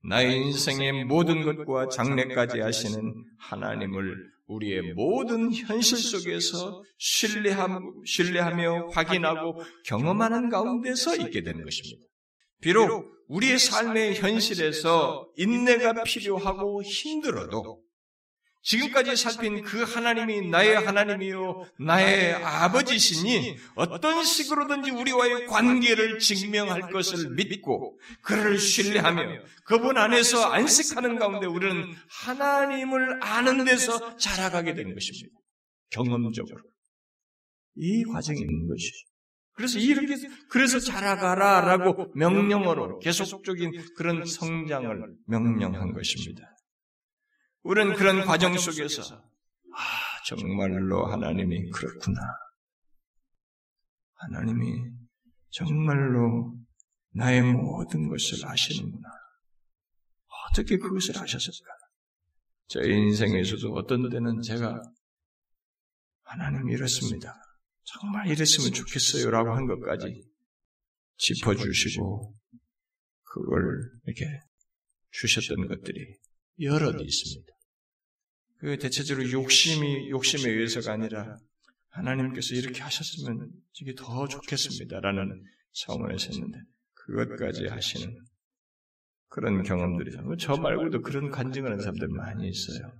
[0.05, 10.51] 나의 인생의 모든 것과 장래까지 하시는 하나님을 우리의 모든 현실 속에서 신뢰하며, 신뢰하며 확인하고 경험하는
[10.51, 12.07] 가운데서 있게 되는 것입니다.
[12.61, 17.83] 비록 우리의 삶의 현실에서 인내가 필요하고 힘들어도
[18.63, 27.99] 지금까지 살핀 그 하나님이 나의 하나님이요, 나의 아버지시니 어떤 식으로든지 우리와의 관계를 증명할 것을 믿고
[28.23, 35.37] 그를 신뢰하며 그분 안에서 안식하는 가운데 우리는 하나님을 아는 데서 자라가게 되는 것입니다.
[35.91, 36.63] 경험적으로.
[37.75, 39.13] 이 과정이 있는 것이죠.
[39.55, 40.15] 그래서 이렇게,
[40.49, 46.49] 그래서 자라가라 라고 명령어로 계속적인 그런 성장을 명령한 것입니다.
[47.63, 52.21] 우리는 그런 과정 속에서 아, 정말로 하나님이 그렇구나.
[54.15, 54.91] 하나님이
[55.51, 56.57] 정말로
[57.15, 59.09] 나의 모든 것을 아시는구나.
[60.51, 61.71] 어떻게 그것을 아셨을까?
[62.69, 64.83] 제 인생에서도 어떤 때는 제가
[66.23, 67.35] 하나님 이렇습니다.
[67.85, 69.31] 정말 이랬으면 좋겠어요.
[69.31, 70.25] 라고 한 것까지
[71.19, 72.35] 짚어주시고
[73.25, 74.25] 그걸 이렇게
[75.11, 76.17] 주셨던 것들이
[76.61, 77.52] 여럿 있습니다.
[78.63, 81.37] 그 대체적으로 욕심이 욕심에 의해서가 아니라
[81.89, 86.61] 하나님께서 이렇게 하셨으면 이게 더 좋겠습니다라는 차원에서 했는데
[86.93, 88.17] 그것까지 하시는
[89.31, 92.93] 그런 경험들이 저 말고도 그런 간증 하는 사람들 많이 있어요.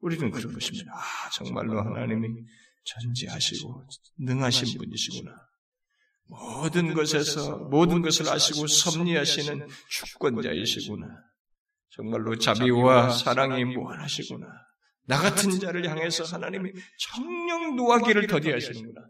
[0.00, 0.92] 우리는 그런 것입니다.
[0.92, 2.26] 아 정말로 하나님이
[2.82, 3.86] 전지하시고
[4.18, 5.30] 능하신 분이시구나.
[6.26, 11.06] 모든 것에서 모든 것을 아시고 섭리하시는 주권자이시구나.
[11.90, 14.69] 정말로 자비와 사랑이 무한하시구나.
[15.10, 19.00] 나 같은 자를 향해서 하나님이 청령 노하기를 더디하시는구나.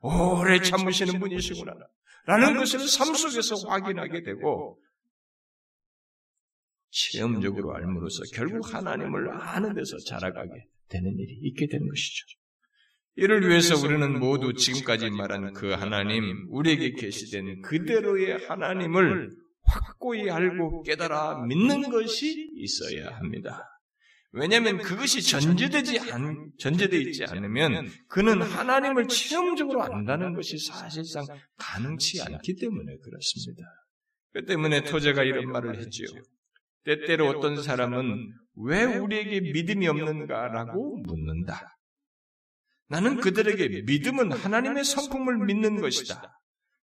[0.00, 1.74] 오래 참으시는 분이시구나.
[2.24, 4.80] 라는 것을 삶 속에서 확인하게 되고,
[6.88, 12.26] 체험적으로 알므로써 결국 하나님을 아는 데서 자라가게 되는 일이 있게 되는 것이죠.
[13.16, 19.30] 이를 위해서 우리는 모두 지금까지 말한 그 하나님, 우리에게 계시된 그대로의 하나님을
[19.64, 23.66] 확고히 알고 깨달아 믿는 것이 있어야 합니다.
[24.32, 31.24] 왜냐하면 그것이 전제되지 않, 전제되어 있지 않으면 그는 하나님을 체험적으로 안다는 것이 사실상
[31.56, 33.62] 가능치 않기 때문에 그렇습니다.
[34.32, 36.06] 그 때문에 토제가 이런 말을 했지요.
[36.84, 41.76] 때때로 어떤 사람은 왜 우리에게 믿음이 없는가라고 묻는다.
[42.88, 46.39] 나는 그들에게 믿음은 하나님의 성품을 믿는 것이다.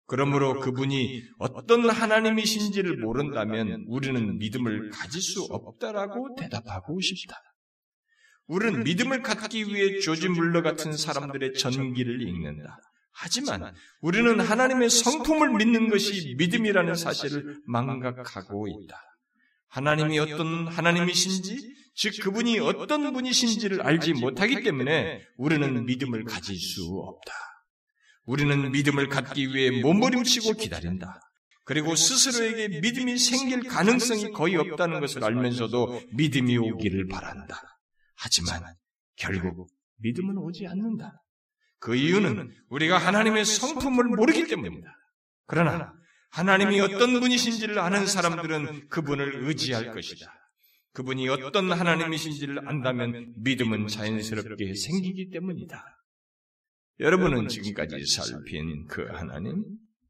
[0.07, 7.37] 그러므로 그분이 어떤 하나님이신지를 모른다면 우리는 믿음을 가질 수 없다라고 대답하고 싶다.
[8.47, 12.79] 우리는 믿음을 갖기 위해 조지 물러 같은 사람들의 전기를 읽는다.
[13.13, 19.01] 하지만 우리는 하나님의 성품을 믿는 것이 믿음이라는 사실을 망각하고 있다.
[19.69, 27.33] 하나님이 어떤 하나님이신지 즉 그분이 어떤 분이신지를 알지 못하기 때문에 우리는 믿음을 가질 수 없다.
[28.25, 31.21] 우리는 믿음을 갖기 위해 몸부림치고 기다린다.
[31.65, 37.61] 그리고 스스로에게 믿음이 생길 가능성이 거의 없다는 것을 알면서도 믿음이 오기를 바란다.
[38.17, 38.63] 하지만
[39.17, 41.23] 결국 믿음은 오지 않는다.
[41.79, 44.89] 그 이유는 우리가 하나님의 성품을 모르기 때문입니다.
[45.47, 45.93] 그러나
[46.31, 50.33] 하나님이 어떤 분이신지를 아는 사람들은 그분을 의지할 것이다.
[50.93, 55.85] 그분이 어떤 하나님이신지를 안다면 믿음은 자연스럽게 생기기 때문이다.
[57.01, 59.65] 여러분은 지금까지 살핀 그 하나님,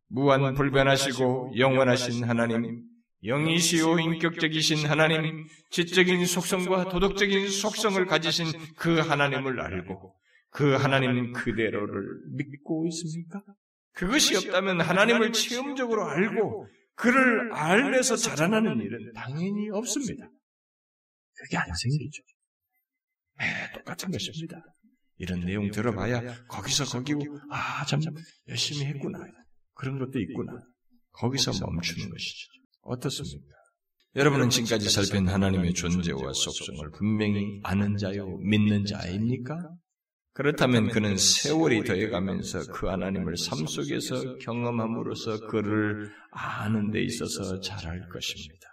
[0.08, 2.82] 무한 불변하시고 영원하신 하나님,
[3.24, 10.14] 영이시오 인격적이신 하나님, 지적인 속성과 도덕적인 속성을 가지신 그 하나님을 알고
[10.50, 13.42] 그 하나님 그대로를 믿고 있습니까?
[13.92, 20.28] 그것이 없다면 하나님을 체험적으로 알고 그를 알면서 자라나는 일은 당연히 없습니다.
[21.36, 22.22] 그게 안 생기죠.
[23.38, 24.62] 네, 똑같은 것입니다.
[25.18, 28.00] 이런 내용 들어봐야 거기서 거기고 아, 참
[28.48, 29.18] 열심히 했구나.
[29.74, 30.52] 그런 것도 있구나.
[31.12, 32.48] 거기서 멈추는 것이죠.
[32.82, 33.54] 어떻습니까?
[34.16, 39.56] 여러분은 지금까지 살핀 하나님의 존재와 속성을 분명히 아는 자요, 믿는 자입니까?
[40.34, 48.68] 그렇다면 그는 세월이 더해가면서 그 하나님을 삶 속에서 경험함으로써 그를 아는 데 있어서 잘할 것입니다.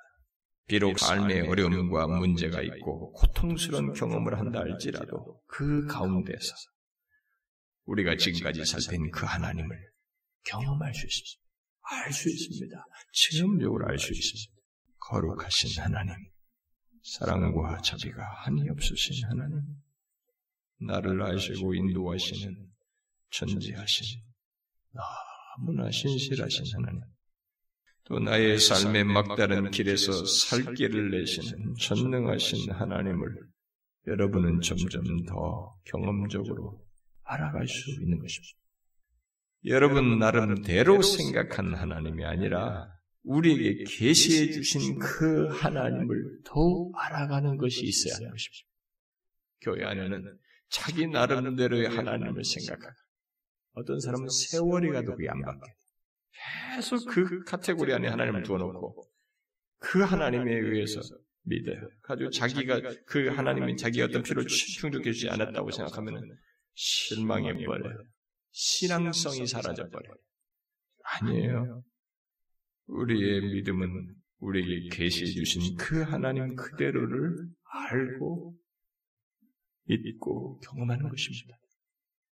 [0.72, 6.56] 비록 삶의 어려움과 문제가 있고 고통스러운 경험을 한다 할지라도 그 가운데서
[7.84, 9.78] 우리가 지금까지 살핀 그 하나님을
[10.46, 11.42] 경험할 수 있습니다.
[11.82, 12.86] 알 수 있습니다.
[13.12, 14.62] 체험적으로 알 수 있습니다.
[14.98, 16.16] 거룩하신 하나님,
[17.04, 19.62] 사랑과 자비가 한이 없으신 하나님,
[20.88, 22.72] 나를 아시고 인도하시는
[23.30, 24.22] 전지하신
[25.58, 27.02] 너무나 신실하신 하나님,
[28.12, 33.38] 또 나의 삶의 막다른 길에서 살 길을 내시는 전능하신 하나님을
[34.06, 36.84] 여러분은 점점 더 경험적으로
[37.24, 38.60] 알아갈 수 있는 것입니다.
[39.68, 42.90] 여러분 나름대로 생각한 하나님이 아니라
[43.24, 48.68] 우리에게 계시해 주신 그 하나님을 더욱 알아가는 것이 있어야 하는 것입니다.
[49.62, 52.94] 교회 안에는 자기 나름대로의 하나님을 생각하고
[53.74, 55.81] 어떤 사람은 세월이 가도 그게 안 바뀌어요.
[56.76, 59.04] 계속 그 카테고리 안에 하나님을 두어놓고
[59.80, 61.02] 그 하나님에 의해서
[61.44, 61.90] 믿어요.
[62.04, 66.22] 가지고 자기가 그 하나님이 자기 어떤 필요를 충족해 주지 않았다고 생각하면
[66.74, 68.04] 실망해 버려요.
[68.52, 70.16] 신앙성이 사라져 버려요.
[71.04, 71.84] 아니에요.
[72.88, 78.56] 우리의 믿음은 우리에게 계시해 주신 그 하나님 그대로를 알고
[79.86, 81.58] 믿고 경험하는 것입니다.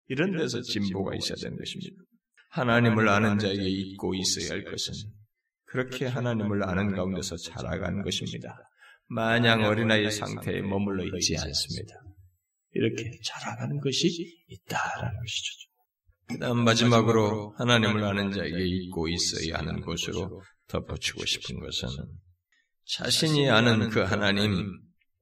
[0.08, 2.02] 이런 데서 진보가 있어야 되는 것입니다.
[2.48, 4.94] 하나님을 아는 자에게 있고 있어야 할 것은
[5.64, 8.56] 그렇게 하나님을 아는 가운데서 자라가는 것입니다.
[9.06, 11.94] 마냥 어린아이 상태에 머물러 있지 않습니다.
[12.72, 14.08] 이렇게 자라가는 것이
[14.48, 15.68] 있다라는 것이죠.
[16.28, 21.88] 그 다음 마지막으로 하나님을 아는 자에게 있고 있어야 하는 것으로 덧붙이고 싶은 것은
[22.84, 24.66] 자신이 아는 그 하나님,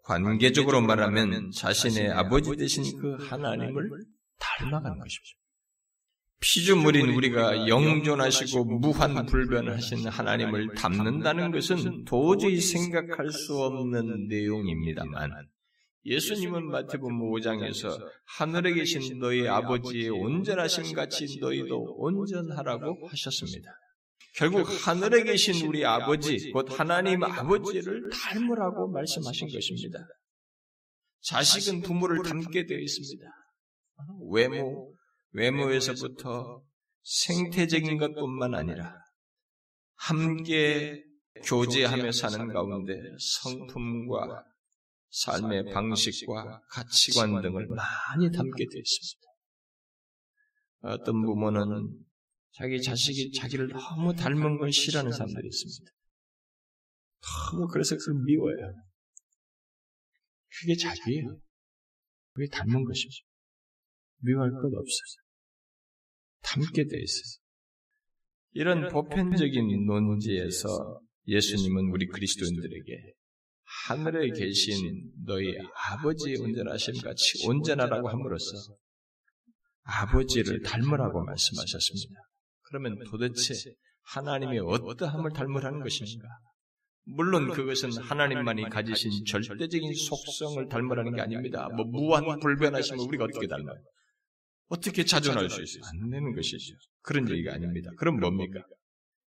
[0.03, 3.89] 관계적으로 말하면 자신의 아버지 되신 그 하나님을
[4.39, 5.46] 닮아가는 것입니다.
[6.41, 15.31] 피조물인 우리가 영존하시고 무한불변하신 하나님을 닮는다는 것은 도저히 생각할 수 없는 내용입니다만
[16.05, 23.71] 예수님은 마태복음 5장에서 하늘에 계신 너희 아버지의 온전하심 같이 너희도 온전하라고 하셨습니다.
[24.37, 29.99] 결국 하늘에 계신 우리 아버지, 곧 하나님 아버지를 닮으라고 말씀하신 것입니다.
[31.23, 33.25] 자식은 부모를 닮게 되어 있습니다.
[34.31, 34.95] 외모,
[35.37, 36.65] 외모에서부터
[37.03, 38.99] 생태적인 것뿐만 아니라
[39.95, 41.05] 함께
[41.45, 42.95] 교제하며 사는 가운데
[43.43, 44.45] 성품과
[45.11, 49.27] 삶의 방식과 가치관 등을 많이 담게 되어 있습니다.
[50.81, 52.05] 어떤 부모는
[52.53, 55.93] 자기 자식이 자기를 너무 닮은 걸 싫어하는 사람들이 있습니다.
[57.53, 58.75] 너무 그래서 그걸 미워요.
[60.61, 61.39] 그게 자기예요.
[62.33, 63.25] 그게 닮은 것이죠.
[64.21, 65.26] 미워할 것 없어요.
[66.43, 67.43] 닮게 돼 있어요.
[68.53, 73.13] 이런 보편적인 논지에서 예수님은 우리 그리스도인들에게
[73.89, 75.55] 하늘에 계신 너희
[75.91, 78.77] 아버지의 온전하심 같이 온전하라고 함으로써
[79.83, 82.21] 아버지를 닮으라고 말씀하셨습니다.
[82.63, 83.55] 그러면 도대체
[84.03, 86.29] 하나님의 어떠함을 닮으라는 것입니까?
[87.05, 91.69] 물론 그것은 하나님만이 가지신 절대적인 속성을 닮으라는 게 아닙니다.
[91.77, 93.77] 뭐 무한 불변하심을 우리가 어떻게 닮아요?
[94.69, 95.83] 어떻게 자존할 수 있어요?
[95.87, 96.75] 안 되는 것이죠.
[97.03, 97.91] 그런 얘기가 아닙니다.
[97.97, 98.61] 그럼 뭡니까?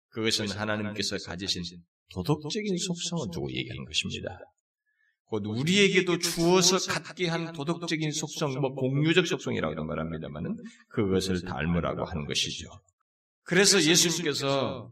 [0.09, 1.63] 그것은 하나님께서 가지신
[2.13, 4.39] 도덕적인 속성을 두고 얘기하는 것입니다.
[5.25, 12.67] 곧 우리에게도 주어서 갖게 한 도덕적인 속성, 뭐 공유적 속성이라고도 말합니다만은 그것을 닮으라고 하는 것이죠.
[13.43, 14.91] 그래서 예수님께서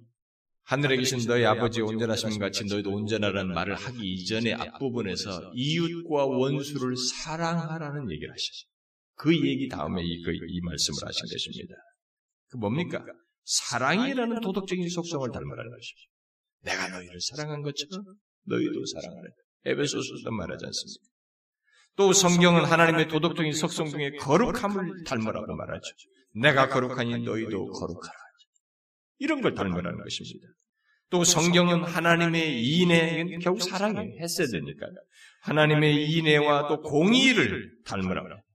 [0.61, 8.11] 하늘에 계신 너희 아버지 온전하심 같이 너희도 온전하라는 말을 하기 이전에 앞부분에서 이웃과 원수를 사랑하라는
[8.11, 8.67] 얘기를 하시죠.
[9.17, 11.73] 그 얘기 다음에 이, 그, 이 말씀을 하신 것입니다.
[12.49, 13.03] 그 뭡니까?
[13.43, 16.09] 사랑이라는 도덕적인 속성을 닮으라는 것이죠.
[16.61, 18.05] 내가 너희를 사랑한 것처럼
[18.45, 19.29] 너희도 사랑하라.
[19.65, 21.07] 에베소서도 말하지 않습니까?
[21.95, 25.81] 또 성경은 하나님의 도덕적인 속성 중에 거룩함을 닮으라고 말하죠.
[26.35, 28.13] 내가 거룩하니 너희도 거룩하라.
[29.19, 30.47] 이런 걸 닮으라는 것입니다.
[31.09, 34.19] 또 성경은 하나님의 인애, 결국 사랑이에요.
[34.21, 34.87] 했어야 되니까.
[35.41, 38.46] 하나님의 인애와 또 공의를 닮으라고.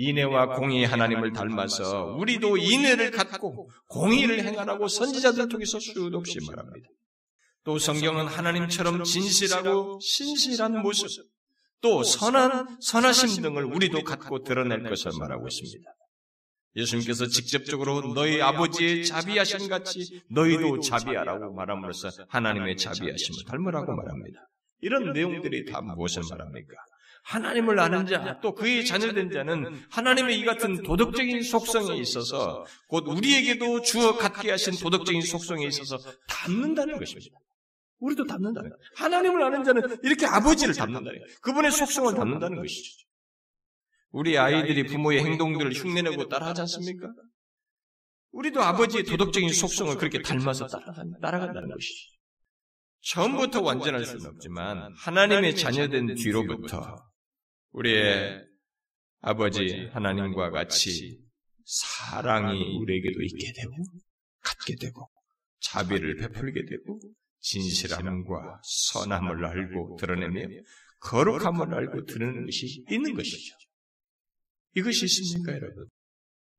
[0.00, 6.88] 인애와 공의 하나님을 닮아서 우리도 인애를 갖고 공의를 행하라고 선지자들 통해서 수도 없이 말합니다.
[7.64, 11.08] 또 성경은 하나님처럼 진실하고 신실한 모습,
[11.80, 15.90] 또 선한 선하심 등을 우리도 갖고 드러낼 것을 말하고 있습니다.
[16.76, 24.48] 예수님께서 직접적으로 너희 아버지의 자비하심 같이 너희도 자비하라고 말함으로써 하나님의 자비하심을 닮으라고 말합니다.
[24.80, 26.74] 이런 내용들이 다 무엇을 말합니까?
[27.28, 33.82] 하나님을 아는 자, 또 그의 자녀된 자는 하나님의 이 같은 도덕적인 속성에 있어서 곧 우리에게도
[33.82, 37.36] 주어 갖게 하신 도덕적인 속성에 있어서 닮는다는 것입니다.
[37.98, 38.80] 우리도 닮는다는 거예요.
[38.96, 41.36] 하나님을 아는 자는 이렇게 아버지를 닮는다는 거예요.
[41.42, 43.06] 그분의 속성을 닮는다는 것이죠.
[44.10, 47.08] 우리 아이들이 부모의 행동들을 흉내내고 따라하지 않습니까?
[48.30, 52.18] 우리도 아버지의 도덕적인 속성을 그렇게 닮아서 따라간다는 것이죠.
[53.02, 57.07] 처음부터 완전할 수는 없지만 하나님의 자녀된 뒤로부터
[57.78, 58.44] 우리의
[59.20, 61.20] 아버지 하나님과 같이
[61.64, 63.72] 사랑이 우리에게도 있게 되고
[64.40, 65.08] 갖게 되고
[65.60, 67.00] 자비를 베풀게 되고
[67.40, 70.48] 진실함과 선함을 알고 드러내며
[71.00, 73.54] 거룩함을 알고 드러내는 것이 있는 것이죠.
[74.74, 75.86] 이것이 있습니까, 여러분?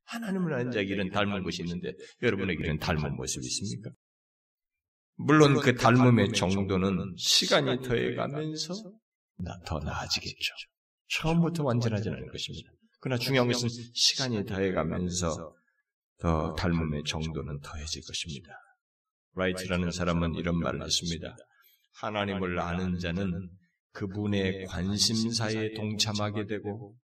[0.05, 3.91] 하나님을 아는 자에게는 닮은 것이 있는데 여러분에게는 닮은 모습이 있습니까?
[5.15, 8.73] 물론 그 닮음의 정도는 시간이 더해가면서
[9.65, 10.53] 더 나아지겠죠.
[11.09, 12.71] 처음부터 완전하지 않은 것입니다.
[12.99, 15.55] 그러나 중요한 것은 시간이 더해가면서
[16.19, 18.49] 더 닮음의 정도는 더해질 것입니다.
[19.35, 21.35] 라이트라는 사람은 이런 말을 했습니다.
[21.93, 23.49] 하나님을 아는 자는
[23.91, 26.95] 그분의 관심사에 동참하게 되고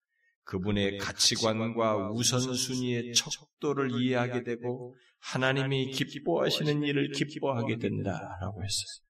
[0.44, 9.05] 그분의 가치관과 우선순위의 척도를 이해하게 되고 하나님이 기뻐하시는 일을 기뻐하게 된다라고 했어요.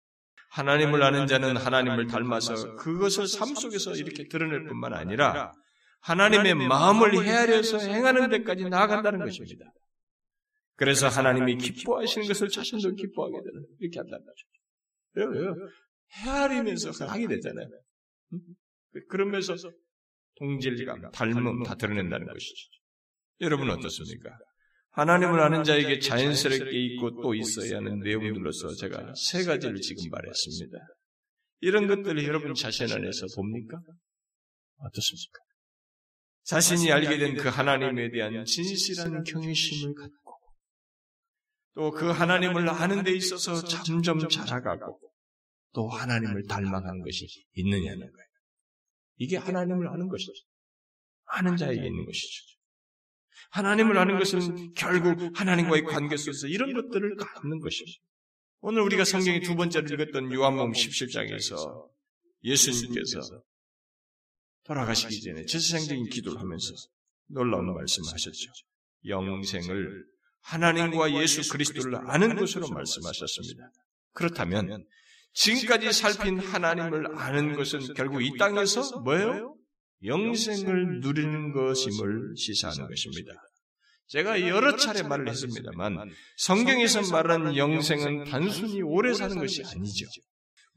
[0.51, 5.53] 하나님을 아는 자는 하나님을 닮아서 그것을 삶 속에서 이렇게 드러낼 뿐만 아니라
[6.01, 9.65] 하나님의 마음을 헤아려서 행하는 데까지 나아간다는 것입니다.
[10.77, 14.47] 그래서 하나님이 기뻐하시는 것을 자신도 기뻐하게 되는 이렇게 한다는 거죠.
[15.15, 15.55] 왜요?
[16.13, 17.69] 헤아리면서 하게 되잖아요.
[19.09, 19.55] 그러면서
[20.37, 22.71] 동질감, 닮음 다 드러낸다는 것이죠.
[23.41, 24.31] 여러분 어떻습니까?
[24.97, 30.79] 하나님을 아는 자에게 자연스럽게 있고 또 있어야 하는 내용들로서 제가 세 가지를 지금 말했습니다.
[31.61, 33.77] 이런 것들을 여러분 자신 안에서 봅니까?
[34.79, 35.39] 어떻습니까?
[36.45, 40.33] 자신이 알게 된 그 하나님에 대한 진실한 경외심을 갖고
[41.75, 44.99] 또 그 하나님을 아는 데 있어서 점점 자라가고
[45.75, 48.27] 또 하나님을 닮아간 것이 있느냐는 거예요.
[49.19, 50.33] 이게 하나님을 아는 것이죠.
[51.27, 52.56] 아는 자에게 있는 것이죠.
[53.51, 58.01] 하나님을 아는 것은 결국 하나님과의 관계 속에서 이런 것들을 갖는 것이죠.
[58.61, 61.89] 오늘 우리가 성경의 두 번째로 읽었던 요한복음 17장에서
[62.43, 63.21] 예수님께서
[64.65, 66.73] 돌아가시기 전에 제사장적인 기도를 하면서
[67.29, 68.53] 놀라운 말씀을 하셨죠.
[69.07, 70.05] 영생을
[70.43, 73.71] 하나님과 예수 그리스도를 아는 것으로 말씀하셨습니다.
[74.13, 74.87] 그렇다면
[75.33, 79.57] 지금까지 살핀 하나님을 아는 것은 결국 이 땅에서 뭐예요?
[80.05, 83.33] 영생을 누리는 것임을 시사하는 것입니다.
[84.09, 90.07] 제가 여러 차례 말을 했습니다만 성경에서 말하는 영생은 단순히 오래 사는 것이 아니죠.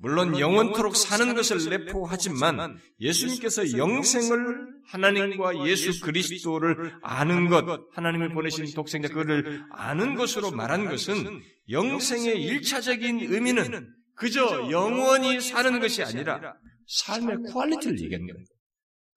[0.01, 9.09] 물론 영원토록 사는 것을 내포하지만 예수님께서 영생을 하나님과 예수 그리스도를 아는 것, 하나님을 보내신 독생자
[9.09, 16.53] 그를 아는 것으로 말한 것은 영생의 일차적인 의미는 그저 영원히 사는 것이 아니라
[16.87, 18.45] 삶의 quality를 얘기하는 거예요.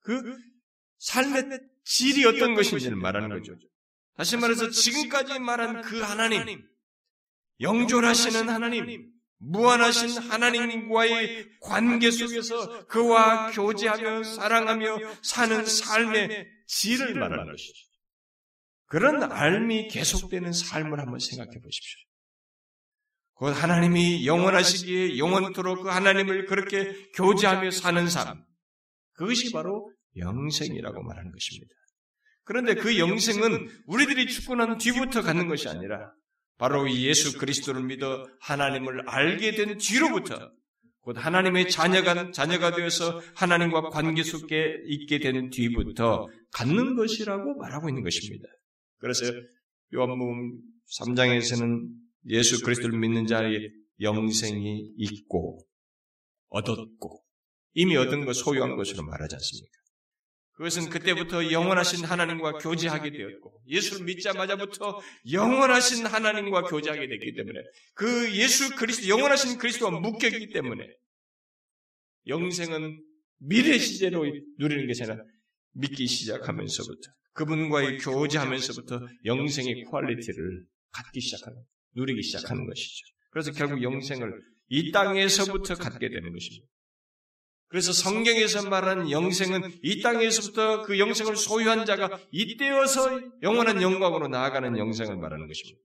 [0.03, 0.37] 그
[0.99, 3.57] 삶의 질이 어떤 것인지를 말하는 거죠.
[4.15, 6.63] 다시 말해서 지금까지 말한 그 하나님,
[7.59, 17.93] 영존하시는 하나님, 무한하신 하나님과의 관계 속에서 그와 교제하며 사랑하며 사는 삶의 질을 말하는 것이죠.
[18.85, 21.99] 그런 삶이 계속되는 삶을 한번 생각해 보십시오.
[23.33, 28.45] 곧 하나님이 영원하시기에 영원토록 그 하나님을 그렇게 교제하며 사는 삶,
[29.13, 31.73] 그것이 바로 영생이라고 말하는 것입니다.
[32.43, 36.11] 그런데 그 영생은 우리들이 죽고 난 뒤부터 갖는 것이 아니라
[36.57, 40.51] 바로 예수 그리스도를 믿어 하나님을 알게 된 뒤로부터
[41.01, 48.03] 곧 하나님의 자녀가, 자녀가 되어서 하나님과 관계 속에 있게 되는 뒤부터 갖는 것이라고 말하고 있는
[48.03, 48.47] 것입니다.
[48.99, 49.25] 그래서
[49.93, 50.59] 요한복음
[50.99, 51.89] 3장에서는
[52.29, 55.59] 예수 그리스도를 믿는 자의 영생이 있고
[56.49, 57.21] 얻었고
[57.73, 59.83] 이미 얻은 것 소유한 것으로 말하지 않습니까?
[60.53, 65.01] 그것은 그때부터 영원하신 하나님과 교제하게 되었고 예수를 믿자마자부터
[65.31, 67.59] 영원하신 하나님과 교제하게 됐기 때문에
[67.95, 70.87] 그 예수 그리스도 영원하신 그리스도와 묶였기 때문에
[72.27, 73.03] 영생은
[73.39, 74.25] 미래 시제로
[74.59, 75.23] 누리는 것이 아니라
[75.73, 81.57] 믿기 시작하면서부터 그분과의 교제하면서부터 영생의 quality를 갖기 시작하는
[81.95, 83.05] 누리기 시작하는 것이죠.
[83.31, 84.31] 그래서 결국 영생을
[84.69, 86.67] 이 땅에서부터 갖게 되는 것입니다.
[87.73, 95.17] 그래서 성경에서 말하는 영생은 이 땅에서부터 그 영생을 소유한 자가 이때여서 영원한 영광으로 나아가는 영생을
[95.17, 95.81] 말하는 것입니다.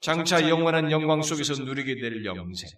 [0.00, 2.68] 장차 영원한 영광 속에서 누리게 될 영생.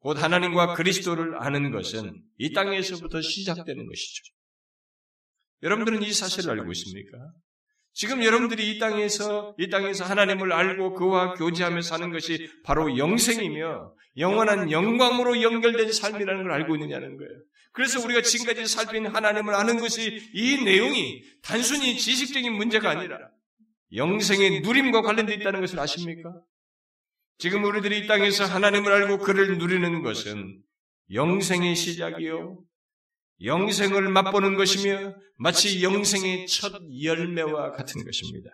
[0.00, 4.22] 곧 하나님과 그리스도를 아는 것은 이 땅에서부터 시작되는 것이죠.
[5.62, 7.16] 여러분들은 이 사실을 알고 있습니까?
[7.94, 14.70] 지금 여러분들이 이 땅에서 이 땅에서 하나님을 알고 그와 교제하며 사는 것이 바로 영생이며 영원한
[14.70, 17.32] 영광으로 연결된 삶이라는 걸 알고 있느냐는 거예요.
[17.74, 23.18] 그래서 우리가 지금까지 살핀 하나님을 아는 것이 이 내용이 단순히 지식적인 문제가 아니라
[23.92, 26.32] 영생의 누림과 관련되어 있다는 것을 아십니까?
[27.38, 30.62] 지금 우리들이 이 땅에서 하나님을 알고 그를 누리는 것은
[31.12, 32.62] 영생의 시작이요.
[33.42, 38.50] 영생을 맛보는 것이며 마치 영생의 첫 열매와 같은 것입니다.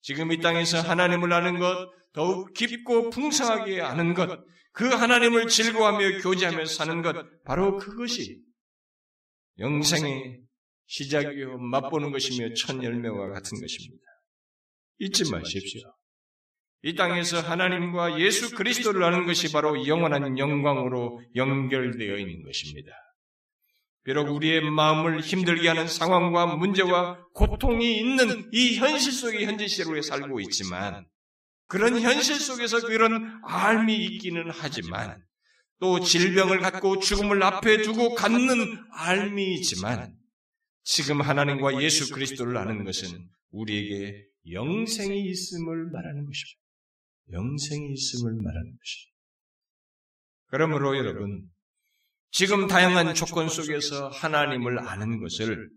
[0.00, 4.40] 지금 이 땅에서 하나님을 아는 것, 더욱 깊고 풍성하게 아는 것,
[4.72, 8.40] 그 하나님을 즐거워하며 교제하며 사는 것, 바로 그것이
[9.58, 10.40] 영생의
[10.86, 14.02] 시작이요, 맛보는 것이며 첫 열매와 같은 것입니다.
[14.98, 15.82] 잊지 마십시오.
[16.82, 22.92] 이 땅에서 하나님과 예수 그리스도를 아는 것이 바로 영원한 영광으로 연결되어 있는 것입니다.
[24.10, 30.40] 비록 우리의 마음을 힘들게 하는 상황과 문제와 고통이 있는 이 현실 속의 현재 시로 살고
[30.40, 31.06] 있지만
[31.68, 35.22] 그런 현실 속에서 그런 알미 있기는 하지만
[35.78, 40.12] 또 질병을 갖고 죽음을 앞에 두고 갖는 알미이지만
[40.82, 46.60] 지금 하나님과 예수 그리스도를 아는 것은 우리에게 영생이 있음을 말하는 것입니다.
[47.30, 49.16] 영생이 있음을 말하는 것입니다.
[50.46, 51.48] 그러므로 여러분,
[52.32, 55.68] 지금 다양한 조건 속에서 하나님을 아는 것을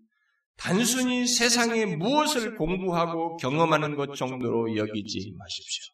[0.58, 5.93] 단순히 세상에 무엇을 공부하고 경험하는 것 정도로 여기지 마십시오.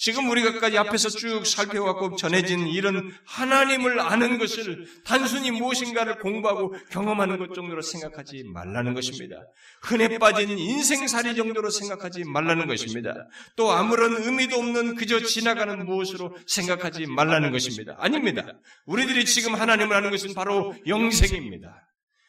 [0.00, 7.52] 지금 우리가까지 앞에서 쭉 살펴왔고 전해진 이런 하나님을 아는 것을 단순히 무엇인가를 공부하고 경험하는 것
[7.54, 9.36] 정도로 생각하지 말라는 것입니다.
[9.82, 13.14] 흔해 빠진 인생살이 정도로 생각하지 말라는 것입니다.
[13.56, 17.94] 또 아무런 의미도 없는 그저 지나가는 무엇으로 생각하지 말라는 것입니다.
[17.98, 18.46] 아닙니다.
[18.86, 21.76] 우리들이 지금 하나님을 아는 것은 바로 영생입니다.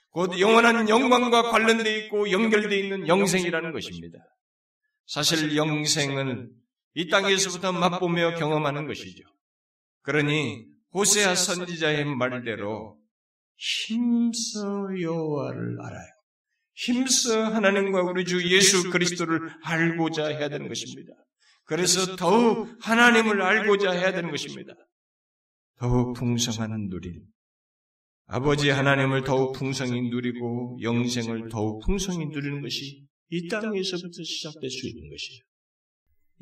[0.09, 4.19] 곧 영원한 영광과 관련되어 있고 연결되어 있는 영생이라는 것입니다.
[5.07, 6.60] 사실 영생은
[6.93, 9.23] 이 땅에서부터 맛보며 경험하는 것이죠.
[10.01, 12.99] 그러니 호세아 선지자의 말대로
[13.55, 14.59] 힘써
[14.99, 16.11] 여호와를 알아요.
[16.73, 21.13] 힘써 하나님과 우리 주 예수 그리스도를 알고자 해야 되는 것입니다.
[21.65, 24.73] 그래서 더욱 하나님을 알고자 해야 되는 것입니다.
[25.77, 27.21] 더욱 풍성한 누림.
[28.25, 35.09] 아버지 하나님을 더욱 풍성히 누리고 영생을 더욱 풍성히 누리는 것이 이 땅에서부터 시작될 수 있는
[35.09, 35.43] 것이죠.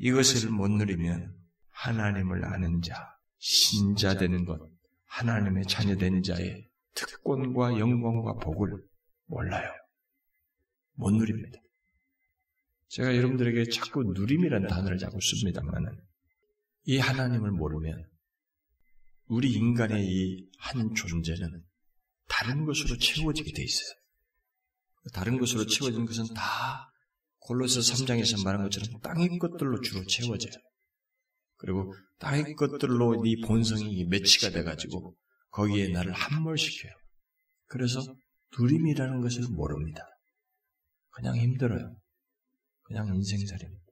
[0.00, 1.34] 이것을 못 누리면
[1.70, 4.58] 하나님을 아는 자, 신자 되는 것,
[5.06, 8.82] 하나님의 자녀된 자의 특권과 영광과 복을
[9.26, 9.70] 몰라요.
[10.94, 11.58] 못 누립니다.
[12.88, 16.00] 제가 여러분들에게 자꾸 누림이라는 단어를 자꾸 씁니다만은
[16.84, 18.04] 이 하나님을 모르면
[19.26, 21.64] 우리 인간의 이 한 존재는
[22.28, 23.94] 다른 것으로 채워지게 돼 있어요.
[25.12, 26.89] 다른 것으로 채워진 것은 다
[27.40, 30.52] 골로스 3장에서 말한 것처럼 땅의 것들로 주로 채워져요.
[31.56, 35.16] 그리고 땅의 것들로 네 본성이 매치가 돼가지고
[35.50, 36.92] 거기에 나를 함몰시켜요.
[37.66, 38.00] 그래서
[38.52, 40.02] 두림이라는 것을 모릅니다.
[41.10, 41.96] 그냥 힘들어요.
[42.82, 43.84] 그냥 인생살이입니다.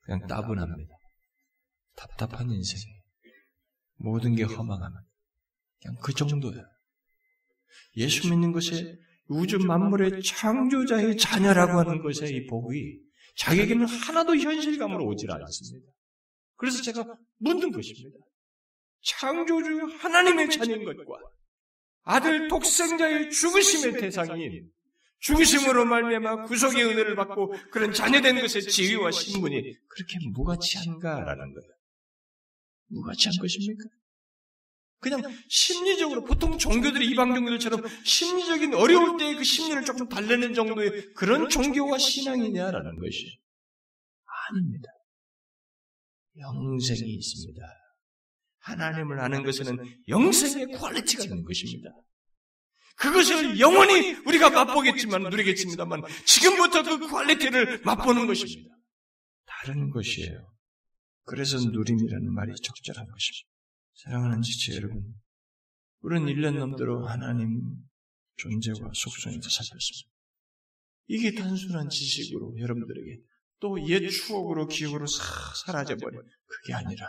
[0.00, 0.94] 그냥 따분합니다.
[1.96, 3.00] 답답한 인생이에요.
[3.96, 5.06] 모든 게 허망합니다.
[5.80, 6.62] 그냥 그 정도예요.
[7.96, 8.96] 예수 믿는 것에
[9.28, 12.98] 우주 만물의 창조자의 자녀라고 하는 것의 이 복이
[13.36, 15.86] 자기에게는 하나도 현실감으로 오질 않습니다.
[16.56, 17.04] 그래서 제가
[17.38, 18.18] 묻는 것입니다.
[19.02, 21.18] 창조주 하나님의 자녀인 것과
[22.04, 24.70] 아들 독생자의 죽으심의 대상인
[25.20, 31.70] 죽으심으로 말미암아 구속의 은혜를 받고 그런 자녀된 것의 지위와 신분이 그렇게 무가치한가라는 거예요.
[32.88, 33.84] 무가치한 것입니까?
[35.04, 41.50] 그냥 심리적으로 보통 종교들이 이방 종교들처럼 심리적인 어려울 때의 그 심리를 조금 달래는 정도의 그런
[41.50, 43.38] 종교와 신앙이냐라는 것이
[44.48, 44.88] 아닙니다.
[46.38, 47.60] 영생이 있습니다.
[48.60, 49.76] 하나님을 아는 것에는
[50.08, 51.90] 영생의 quality가 있는 것입니다.
[52.96, 58.74] 그것을 영원히 우리가 맛보겠지만 누리겠습니다만 지금부터 그 quality를 맛보는 것입니다.
[59.44, 60.50] 다른 것이에요.
[61.24, 63.53] 그래서 누림이라는 말이 적절한 것입니다.
[63.94, 65.14] 사랑하는 지체 여러분,
[66.00, 67.62] 우리는 1년 넘도록 하나님
[68.36, 70.10] 존재와 속성에서 살폈습니다.
[71.06, 73.20] 이게 단순한 지식으로 여러분들에게
[73.60, 76.20] 또 옛 추억으로 기억으로 싹 사라져버려.
[76.46, 77.08] 그게 아니라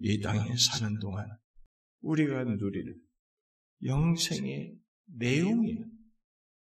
[0.00, 1.26] 이 땅에 사는 동안
[2.00, 2.94] 우리가 누리는
[3.84, 4.76] 영생의
[5.06, 5.84] 내용이에요.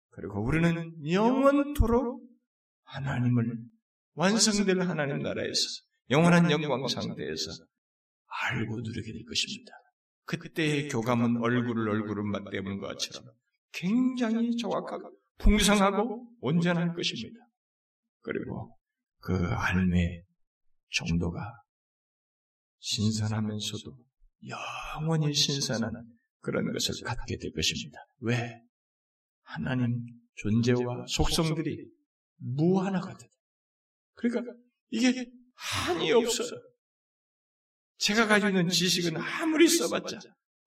[0.09, 2.27] 그리고 우리는 영원토록
[2.83, 3.57] 하나님을
[4.13, 5.61] 완성될 하나님 나라에서
[6.09, 7.51] 영원한 영광 상태에서
[8.31, 9.73] 알고 누리게 될 것입니다.
[10.25, 13.33] 그때의 교감은 얼굴을 얼굴을 맞대는 것처럼
[13.73, 17.39] 굉장히 정확하고 풍성하고 온전할 것입니다.
[18.21, 18.77] 그리고
[19.19, 20.23] 그 알매
[20.91, 21.39] 정도가
[22.79, 23.97] 신선하면서도
[24.47, 25.91] 영원히 신선한
[26.39, 27.99] 그런 것을 갖게 될 것입니다.
[28.19, 28.61] 왜?
[29.43, 30.05] 하나님
[30.35, 31.87] 존재와 속성들이
[32.37, 33.27] 무하나거든.
[34.13, 34.53] 그러니까
[34.89, 36.70] 이게 한이 없어요.
[38.01, 40.19] 제가 가지고 있는 지식은 아무리 써봤자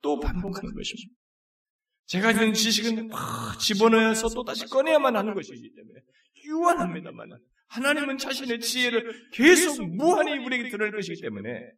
[0.03, 1.12] 또 반복하는 것입니다.
[2.07, 6.01] 제가 가지고 있는 지식은 막 집어넣어서 또 다시 꺼내야만 하는 것이기 때문에
[6.45, 7.30] 유한합니다만
[7.68, 11.72] 하나님은 자신의 지혜를 계속 무한히 우리에게 드러낼 것이기 때문에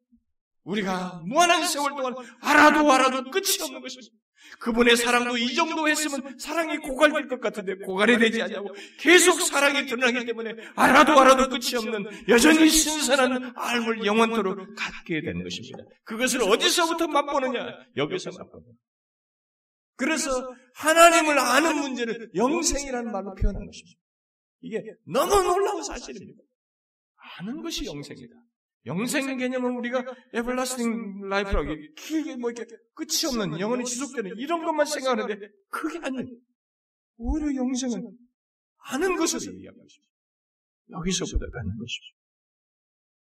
[0.67, 4.13] 우리가 무한한 세월 동안 알아도 알아도 끝이 없는 것입니다.
[4.61, 10.25] 그분의 사랑도 이 정도 했으면 사랑이 고갈될 것 같은데 고갈이 되지 않냐고 계속 사랑이 드러나기
[10.25, 15.79] 때문에 알아도 알아도 끝이 없는 여전히 신선한 알을 영원토록 갖게 되는 것입니다.
[16.05, 17.67] 그것을 어디서부터 맛보느냐?
[17.97, 18.67] 여기서 맛보는
[19.97, 20.31] 그래서
[20.75, 23.99] 하나님을 아는 문제를 영생이라는 말로 표현한 것입니다.
[24.61, 26.43] 이게 너무 놀라운 사실입니다.
[27.39, 28.35] 아는 것이 영생이다.
[28.87, 35.49] 영생 개념은 우리가 everlasting life라고 길게 뭐 이렇게 끝이 없는 영원히 지속되는 이런 것만 생각하는데
[35.69, 36.37] 그게 아니에요.
[37.17, 38.17] 오히려 영생은
[38.79, 40.13] 아는 것을 얘기하는 것입니다.
[40.91, 42.17] 여기서부터 가는 것입니다.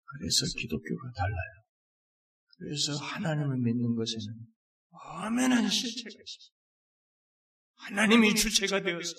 [0.05, 1.63] 그래서 기독교가 달라요.
[2.57, 4.27] 그래서 하나님을 믿는 것에는
[4.91, 6.61] 엄연한 실체가 있습니다.
[7.75, 9.15] 하나님이 주체가 되어서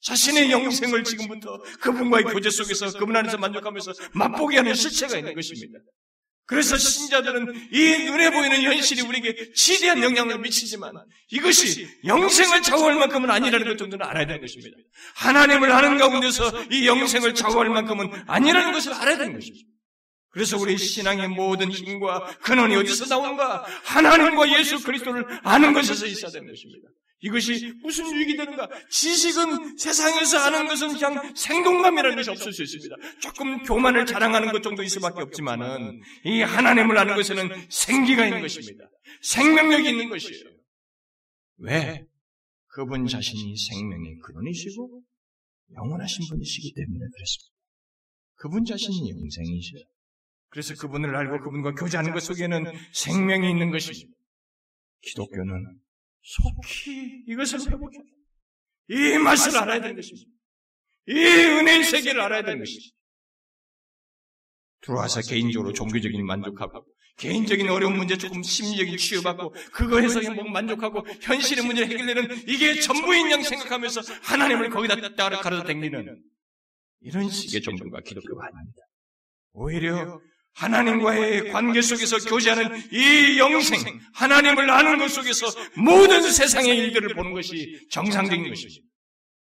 [0.00, 5.78] 자신의 영생을 지금부터 그분과의 교제 속에서 그분 안에서 만족하면서 맛보게 하는 실체가 있는 것입니다.
[6.46, 10.94] 그래서 신자들은 이 눈에 보이는 현실이 우리에게 지대한 영향을 미치지만
[11.30, 14.74] 이것이 영생을 좌우할 만큼은 아니라는 것 정도는 알아야 되는 것입니다.
[15.16, 19.68] 하나님을 아는 가운데서 이 영생을 좌우할 만큼은 아니라는 것을 알아야 되는 것입니다.
[20.30, 23.66] 그래서 우리 신앙의 모든 힘과 근원이 어디서 나오는가?
[23.84, 26.88] 하나님과 예수 그리스도를 아는 것에서 있어야 되는 것입니다.
[27.20, 28.68] 이것이 무슨 유익이 되는가?
[28.90, 32.94] 지식은 세상에서 아는 것은 그냥 생동감이라는 것이 없을 수 있습니다.
[33.20, 38.84] 조금 교만을 자랑하는 것 정도 있을 수밖에 없지만은 이 하나님을 아는 것에는 생기가 있는 것입니다.
[39.22, 40.44] 생명력이 있는 것이에요.
[41.58, 42.04] 왜?
[42.68, 45.02] 그분 자신이 생명의 근원이시고
[45.74, 47.54] 영원하신 분이시기 때문에 그렇습니다.
[48.36, 49.84] 그분 자신이 영생이시죠.
[50.50, 54.16] 그래서 그분을 알고 그분과 교제하는 것 속에는 생명이 있는 것입니다.
[55.02, 55.80] 기독교는
[56.28, 58.02] 속히 이것을 회복해야
[58.90, 60.30] 이 맛을 알아야 되는 것입니다.
[61.06, 62.94] 이 은혜의 세계를 알아야 되는 것입니다.
[64.82, 71.90] 들어와서 개인적으로 종교적인 만족하고 개인적인 어려운 문제 조금 심리적인 치유받고 그거에서 뭐 만족하고 현실의 문제를
[71.90, 76.22] 해결되는 이게 전부인 양 생각하면서 하나님을 거기다 따라 가르쳐 댕기는
[77.00, 78.82] 이런 식의 종교가 기독교가 아닙니다.
[79.52, 80.20] 오히려
[80.58, 85.46] 하나님과의 관계 속에서 교제하는 이 영생, 하나님을 아는 것 속에서
[85.76, 88.84] 모든 세상의 일들을 보는 것이 정상적인 것입니다.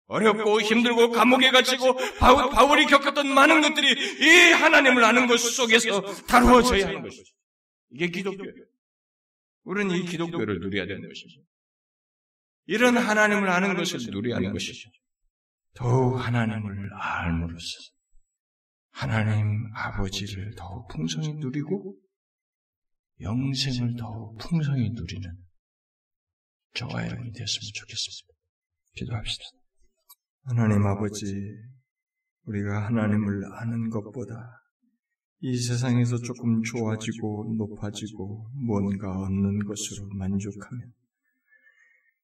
[0.07, 3.89] 어렵고 힘들고 감옥에 갇히고 바울 이 겪었던 많은 것들이
[4.21, 7.33] 이 하나님을 아는 것 속에서 다루어져야 하는 것이죠.
[7.91, 8.65] 이게 기독교예요.
[9.65, 11.41] 우리는 이 기독교를 누려야 되는 것이죠.
[12.67, 14.91] 이런 하나님을 아는 것을 누려야 하는 것이죠.
[15.75, 17.79] 더욱 하나님을 알므로써
[18.91, 21.97] 하나님 아버지를 더욱 풍성히 누리고
[23.21, 25.31] 영생을 더욱 풍성히 누리는
[26.75, 28.35] 저와 여러분이 되었으면 좋겠습니다.
[28.95, 29.45] 기도합시다.
[30.45, 31.27] 하나님 아버지,
[32.45, 34.61] 우리가 하나님을 아는 것보다
[35.41, 40.93] 이 세상에서 조금 좋아지고 높아지고 뭔가 얻는 것으로 만족하면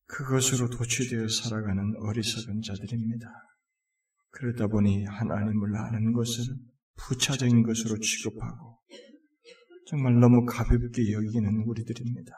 [0.07, 3.27] 그것으로 도취되어 살아가는 어리석은 자들입니다.
[4.37, 6.45] 그러다 보니 하나님을 아는 것을
[6.97, 8.79] 부차적인 것으로 취급하고
[9.87, 12.33] 정말 너무 가볍게 여기는 우리들입니다.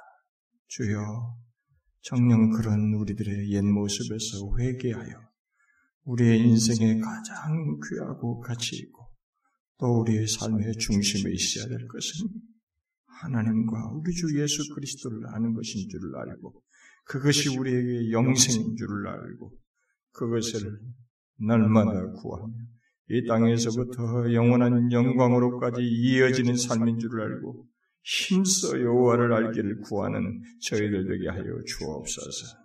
[0.68, 1.36] 주여,
[2.02, 5.28] 정녕 그런 우리들의 옛 모습에서 회개하여
[6.04, 9.08] 우리의 인생에 가장 귀하고 가치 있고
[9.78, 12.28] 또 우리의 삶의 중심에 있어야 될 것은
[13.06, 16.62] 하나님과 우리 주 예수 그리스도를 아는 것인 줄을 알고
[17.06, 19.52] 그것이 우리에게 영생인 줄을 알고
[20.12, 20.78] 그것을
[21.40, 22.52] 날마다 구하며
[23.10, 27.66] 이 땅에서부터 영원한 영광으로까지 이어지는 삶인 줄을 알고
[28.02, 32.58] 힘써 여호와를 알기를 구하는 저희들 되게 하여 주옵소서.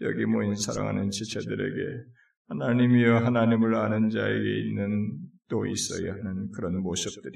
[0.00, 2.04] 여기 모인 사랑하는 지체들에게
[2.48, 7.34] 하나님이여 하나님을 아는 자에게 있는 또 있어야 하는 그런 모습들이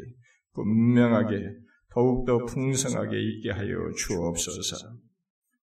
[0.55, 1.57] 분명하게
[1.91, 4.77] 더욱더 풍성하게 있게 하여 주옵소서.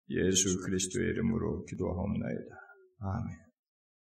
[0.09, 2.55] 예수 그리스도의 이름으로 기도하옵나이다.
[2.99, 3.50] 아멘.